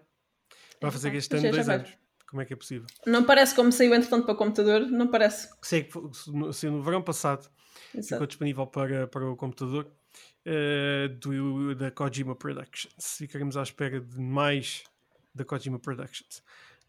[0.81, 1.17] Vai fazer verdade.
[1.17, 1.97] este ano já dois anos.
[2.33, 2.87] Como é que é possível?
[3.05, 5.49] Não parece como saiu entretanto para o computador, não parece.
[5.61, 5.95] Sei que
[6.29, 8.25] no, assim, no verão passado ficou Exato.
[8.25, 9.87] disponível para, para o computador
[10.43, 12.91] eh, do, da Kojima Productions.
[13.19, 14.83] Ficaremos à espera de mais
[15.35, 16.41] da Kojima Productions.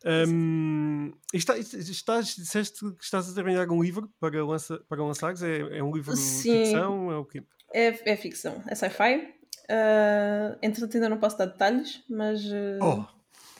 [0.02, 5.42] Um, está, estás, disseste que estás a terminar um livro para, lança, para lançares?
[5.42, 6.64] É, é um livro de Sim.
[6.64, 7.12] ficção?
[7.12, 7.42] É o quê?
[7.70, 9.28] É, é ficção, é sci-fi.
[9.64, 13.04] Uh, entretanto, ainda não posso dar detalhes, mas, uh, Oh,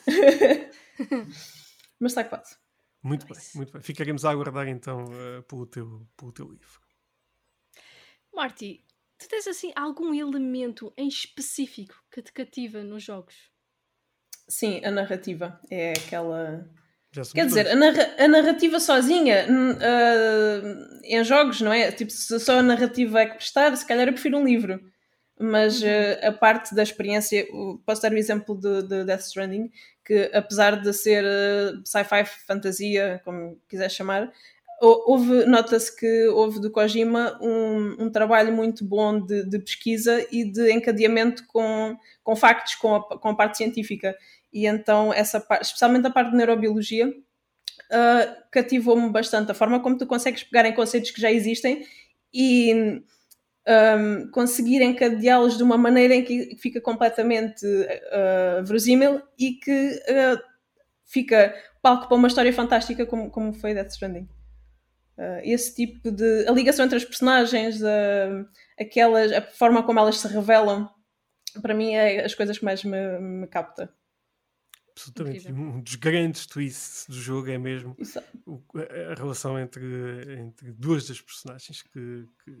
[1.99, 2.55] mas está quase.
[3.03, 3.55] muito bem, Nice.
[3.57, 3.81] muito bem.
[3.81, 6.81] Ficaremos a aguardar então eh, pelo, teu, pelo teu livro.
[8.33, 8.83] Marti,
[9.17, 13.49] tu tens assim algum elemento em específico que te cativa nos jogos?
[14.47, 16.69] Sim, a narrativa é aquela.
[17.33, 21.89] Quer dizer, a, narra- a narrativa sozinha uh, em jogos, não é?
[21.91, 24.91] Tipo, se só a narrativa é que prestar, se calhar eu prefiro um livro.
[25.39, 25.87] Mas Uhum.
[25.89, 27.45] uh, a parte da experiência,
[27.85, 29.69] posso dar o exemplo de, de Death Stranding,
[30.05, 34.31] que apesar de ser uh, sci-fi, fantasia, como quiser chamar,
[34.81, 40.25] hou- houve, nota-se que houve do Kojima um, um trabalho muito bom de, de pesquisa
[40.31, 44.15] e de encadeamento com, com factos, com a, com a parte científica.
[44.53, 49.51] E então, essa parte, especialmente a parte de neurobiologia, uh, cativou-me bastante.
[49.51, 51.85] A forma como tu consegues pegar em conceitos que já existem
[52.33, 53.01] e
[53.67, 60.39] um, conseguir encadeá-los de uma maneira em que fica completamente uh, verosímil e que uh,
[61.05, 64.27] fica palco para uma história fantástica como, como foi Death Stranding.
[65.17, 66.45] Uh, esse tipo de.
[66.47, 68.45] a ligação entre as personagens, uh,
[68.79, 70.89] aquelas, a forma como elas se revelam,
[71.61, 73.89] para mim é as coisas que mais me, me capta.
[74.91, 75.39] Absolutamente.
[75.39, 75.61] Incrível.
[75.61, 77.95] Um dos grandes twists do jogo é mesmo
[78.45, 79.83] o- a, a relação entre,
[80.39, 82.57] entre duas das personagens que, que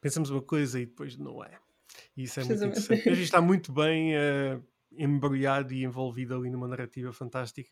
[0.00, 1.58] pensamos uma coisa e depois não é.
[2.16, 3.08] E isso é muito interessante.
[3.08, 4.60] Mas está muito bem eh,
[4.92, 7.70] embrulhado e envolvido ali numa narrativa fantástica.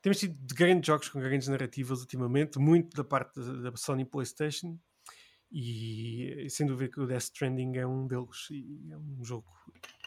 [0.00, 4.78] Temos tido de grandes jogos com grandes narrativas ultimamente, muito da parte da, Sony PlayStation.
[5.50, 8.48] E sem dúvida que o Death Stranding é um deles.
[8.50, 9.48] E é um jogo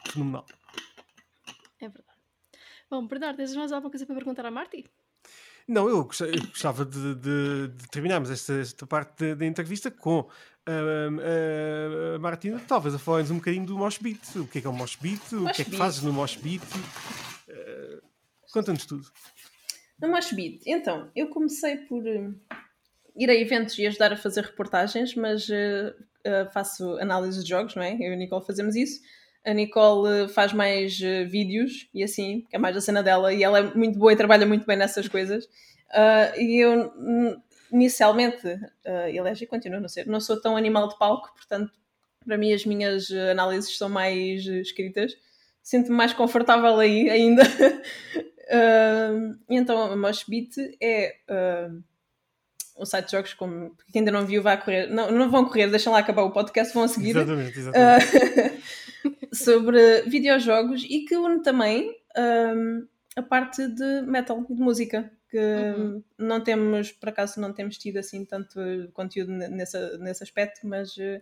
[0.07, 0.45] fenomenal.
[1.79, 2.19] É verdade.
[2.89, 4.86] Bom, Bernardo, tens mais alguma coisa para perguntar à Marti?
[5.71, 10.27] Não, eu gosta- eu gostava de, de- de terminarmos esta, esta parte da- entrevista com
[10.67, 14.36] ahm, a, a Martina, talvez a falarmos um bocadinho do Mosh Beat.
[14.36, 15.31] O que é que é o Mosh Beat?
[15.31, 16.62] O Mosh que é que fazes no Mosh Beat?
[17.47, 17.99] Eh,
[18.51, 19.05] Conta-nos tudo.
[20.01, 22.30] No Mosh Beat, então, eu comecei por eh,
[23.15, 25.93] ir a eventos e ajudar a fazer reportagens, mas eh,
[26.53, 27.93] faço análise de jogos, não é?
[27.93, 28.99] Eu e a Nicole fazemos isso.
[29.45, 33.33] A Nicole eh, faz mais eh, vídeos e assim, que é mais a cena dela,
[33.33, 35.47] e ela é muito boa e trabalha muito bem nessas coisas.
[35.91, 40.39] Ah, e eu, hum, inicialmente, uh, e aliás, e continuo a não ser, não sou
[40.41, 41.71] tão animal de palco, portanto,
[42.25, 45.17] para mim as minhas eh, análises são mais escritas.
[45.63, 47.43] Sinto-me mais confortável aí ainda.
[48.53, 51.69] Ah, e então, a Mosh Beat é ah,
[52.77, 54.87] um site de jogos, como quem ainda não viu, vai correr.
[54.87, 57.11] Não, não vão correr, deixam lá acabar o podcast, vão a seguir.
[57.11, 58.61] Exatamente, exatamente.
[59.34, 65.38] Sobre videojogos e que une também um, a parte de metal e de música que
[65.38, 66.03] Uhum.
[66.17, 68.59] não temos, por acaso não temos tido assim tanto
[68.93, 71.21] conteúdo ne- nesse, nesse aspecto, mas uh,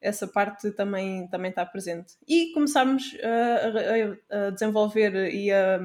[0.00, 2.14] essa parte também, também está presente.
[2.26, 5.78] E começámos a, a, a desenvolver e a.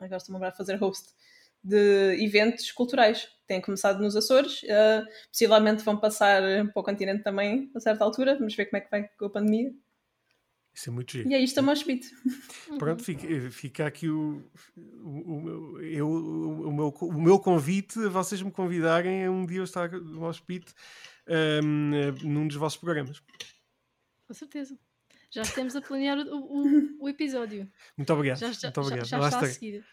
[0.00, 1.10] Agora estou-me a fazer host
[1.62, 3.28] de eventos culturais.
[3.46, 6.42] Têm começado nos Açores, uh, possivelmente vão passar
[6.72, 8.34] para o continente também a certa altura.
[8.36, 9.72] Vamos ver como é que vai com a pandemia.
[10.78, 11.28] Isso é muito giro.
[11.28, 12.08] E é isto a Moshpit.
[12.78, 18.40] Pronto, fica, fica aqui o, o, o, eu, o, meu, o meu convite a vocês
[18.40, 20.72] me convidarem a um dia eu estar no Moshpit
[21.64, 21.90] um,
[22.22, 23.20] num dos vossos programas.
[24.28, 24.78] Com certeza.
[25.32, 27.68] Já estamos a planear o, o, o episódio.
[27.96, 28.38] Muito obrigado.
[28.38, 29.04] Já, já, muito obrigado.
[29.04, 29.84] já, já está a seguir.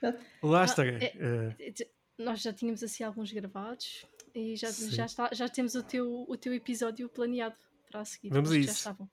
[0.43, 0.97] Lá ah, estarei.
[0.97, 1.15] É,
[1.59, 1.73] é,
[2.15, 4.05] nós já tínhamos assim alguns gravados
[4.35, 7.55] e já, já, está, já temos o teu, o teu episódio planeado
[7.89, 8.29] para a seguir.
[8.29, 8.67] Vamos a isso.
[8.67, 9.09] Já estavam.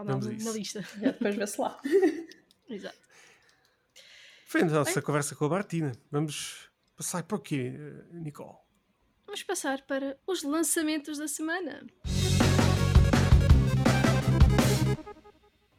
[0.00, 0.82] Está na, na lista.
[1.00, 1.80] Já depois vê-se lá.
[2.68, 2.98] Exato.
[4.46, 5.92] Foi a nossa Bem, conversa com a Martina.
[6.10, 7.72] Vamos passar para o quê,
[8.12, 8.56] Nicole?
[9.26, 11.86] Vamos passar para os lançamentos da semana.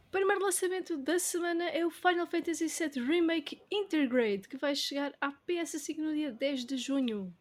[0.05, 5.13] O primeiro lançamento da semana é o Final Fantasy VII Remake Intergrade, que vai chegar
[5.20, 7.36] à PS5 no dia 10 de junho.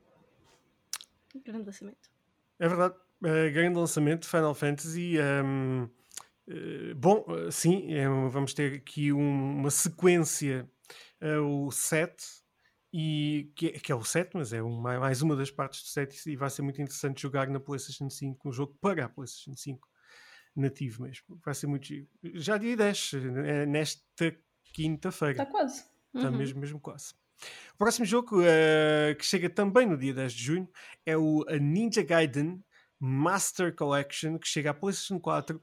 [1.44, 2.10] Grande lançamento.
[2.58, 2.94] É verdade.
[3.20, 5.18] Uh, grande lançamento, Final Fantasy.
[5.18, 5.88] Um, eh,
[6.96, 10.70] bom, eh, sim, é, vamos ter aqui um, uma sequência,
[11.22, 12.14] uh, o 7,
[12.92, 15.88] e, que, é, que, é o 7, mas é uma, mais uma das partes do
[15.88, 19.54] 7 e vai ser muito interessante jogar na PlayStation 5, um jogo para a PlayStation
[19.54, 19.86] 5
[20.56, 21.38] nativo mesmo.
[21.44, 22.08] Vai ser muito giro.
[22.34, 23.12] Já dia 10,
[23.44, 24.36] é nesta
[24.72, 25.42] quinta-feira.
[25.42, 25.84] Está quase.
[26.14, 26.36] Está uhum.
[26.36, 27.14] mesmo, mesmo quase.
[27.74, 30.68] O próximo jogo uh, que chega também no dia 10 de junho
[31.06, 32.64] é o Ninja Gaiden
[32.98, 35.60] Master Collection, que chega à PlayStation 4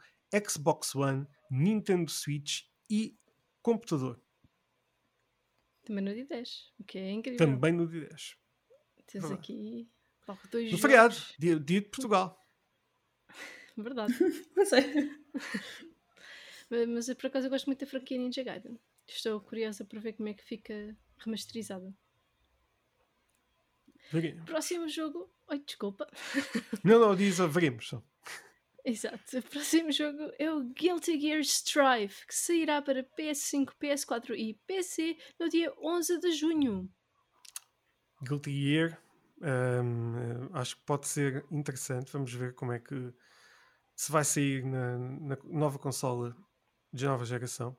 [0.47, 3.17] Xbox One, Nintendo Switch e
[3.61, 4.21] computador.
[5.83, 7.37] Também no dia 10, o que é incrível.
[7.37, 8.37] Também no dia 10.
[9.05, 9.33] Tens Verdade.
[9.33, 9.89] aqui
[10.49, 12.39] dois No feriado, dia, dia de Portugal.
[13.77, 14.13] Verdade.
[14.55, 15.11] Não sei.
[16.69, 18.79] mas, mas por acaso eu gosto muito da franquia Ninja Gaiden.
[19.07, 21.93] Estou curiosa para ver como é que fica remasterizada.
[24.11, 24.45] Veremos.
[24.45, 25.31] Próximo jogo.
[25.47, 26.07] Oi, desculpa.
[26.83, 28.03] Não, não, diz veremos só.
[28.85, 29.39] Exato.
[29.39, 35.17] O próximo jogo é o Guilty Gear Strive, que sairá para PS5, PS4 e PC
[35.39, 36.87] no dia 11 de junho.
[38.21, 39.01] Guilty Gear,
[39.41, 42.11] um, acho que pode ser interessante.
[42.13, 43.11] Vamos ver como é que
[43.95, 46.35] se vai sair na, na nova consola
[46.93, 47.75] de nova geração.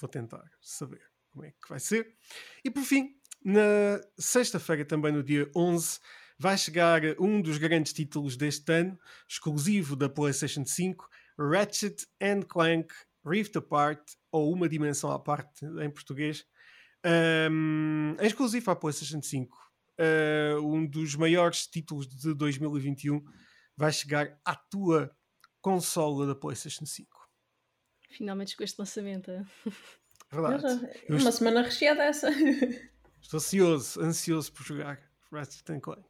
[0.00, 2.16] Vou tentar saber como é que vai ser.
[2.64, 5.98] E por fim, na sexta-feira, também no dia 11
[6.38, 11.08] vai chegar um dos grandes títulos deste ano, exclusivo da PlayStation 5,
[11.38, 12.94] Ratchet and Clank
[13.26, 16.46] Rift Apart, ou Uma Dimensão à Parte em português,
[17.50, 19.56] um, é exclusivo à PlayStation 5.
[19.98, 23.24] Uh, um dos maiores títulos de 2021
[23.76, 25.14] vai chegar à tua
[25.60, 27.08] consola da PlayStation 5.
[28.10, 29.30] Finalmente com este lançamento.
[29.30, 29.44] É
[30.30, 30.64] verdade.
[31.08, 31.32] Uma estou...
[31.32, 32.30] semana recheada essa.
[33.22, 35.00] Estou ansioso, ansioso por jogar
[35.32, 36.08] Ratchet Clank.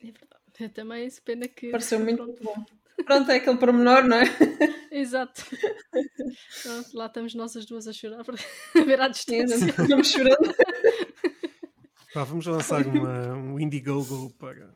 [0.00, 0.42] É verdade.
[0.60, 1.70] Eu também, se pena que.
[1.70, 2.42] Pareceu muito pronto.
[2.42, 2.64] bom.
[3.04, 4.24] Pronto, é aquele pormenor, não é?
[4.90, 5.44] Exato.
[6.62, 8.24] Pronto, lá estamos nós as duas a chorar
[8.76, 9.54] a ver à distância.
[9.54, 10.54] Estamos chorando.
[12.12, 14.74] Pá, vamos lançar uma, um Indiegogo para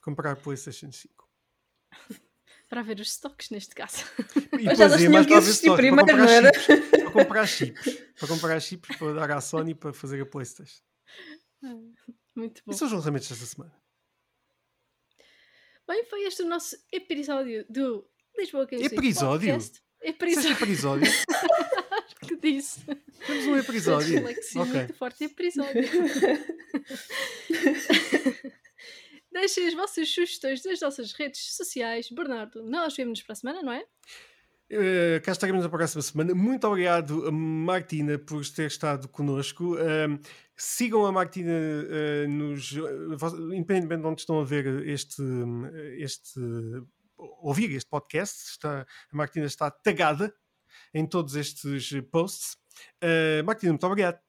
[0.00, 1.28] comprar PlayStation 5.
[2.68, 4.04] Para ver os stocks, neste caso.
[4.58, 6.52] E Mas elas tinham que existir primeiro, para não era?
[6.52, 7.98] Chips, para comprar chips.
[8.18, 10.82] Para comprar chips para dar à Sony para fazer a PlayStation.
[12.38, 12.72] Muito bom.
[12.72, 13.74] E são os lançamentos desta semana.
[15.88, 19.48] Bem, foi este o nosso episódio do Lisboa Games Episódio?
[19.48, 19.82] Podcast.
[20.00, 20.52] Episódio.
[20.62, 21.10] episódio?
[21.90, 22.84] Acho que disse.
[23.26, 24.20] Temos um episódio.
[24.20, 24.36] Okay.
[24.56, 25.82] muito forte episódio.
[29.32, 32.08] Deixem as vossas sugestões das nossas redes sociais.
[32.08, 33.84] Bernardo, nós vemos-nos para a semana, não é?
[34.70, 36.34] Uh, cá estaremos na próxima semana.
[36.34, 39.76] Muito obrigado, Martina, por ter estado connosco.
[39.76, 40.20] Uh,
[40.54, 42.72] sigam a Martina uh, nos.
[43.52, 45.22] independentemente de onde estão a ver este.
[45.96, 46.40] este
[47.16, 50.32] ouvir este podcast, está, a Martina está tagada
[50.94, 52.56] em todos estes posts.
[53.44, 54.20] Martina, muito obrigado.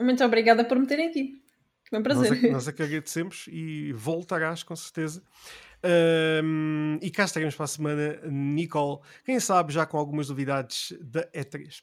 [0.00, 1.40] Muito obrigada por me terem aqui.
[1.88, 2.30] Foi um prazer.
[2.42, 5.22] Nós, nós é que agradecemos e voltarás com certeza.
[5.86, 9.00] Um, e cá estaremos para a semana, Nicole.
[9.24, 11.82] Quem sabe já com algumas novidades da E3.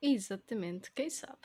[0.00, 1.38] Exatamente, quem sabe.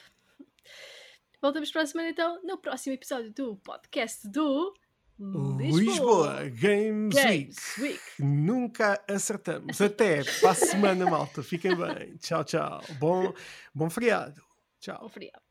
[1.42, 4.74] Voltamos para a semana então, no próximo episódio do podcast do
[5.20, 7.92] Lisboa, Lisboa Games, Games Week.
[7.94, 8.02] Week.
[8.20, 9.82] Nunca acertamos.
[9.82, 11.42] Até para a semana, malta.
[11.42, 12.18] Fiquem bem.
[12.18, 12.82] Tchau, tchau.
[13.00, 13.34] Bom,
[13.74, 14.42] bom feriado.
[14.80, 15.00] Tchau.
[15.02, 15.49] Bom feriado.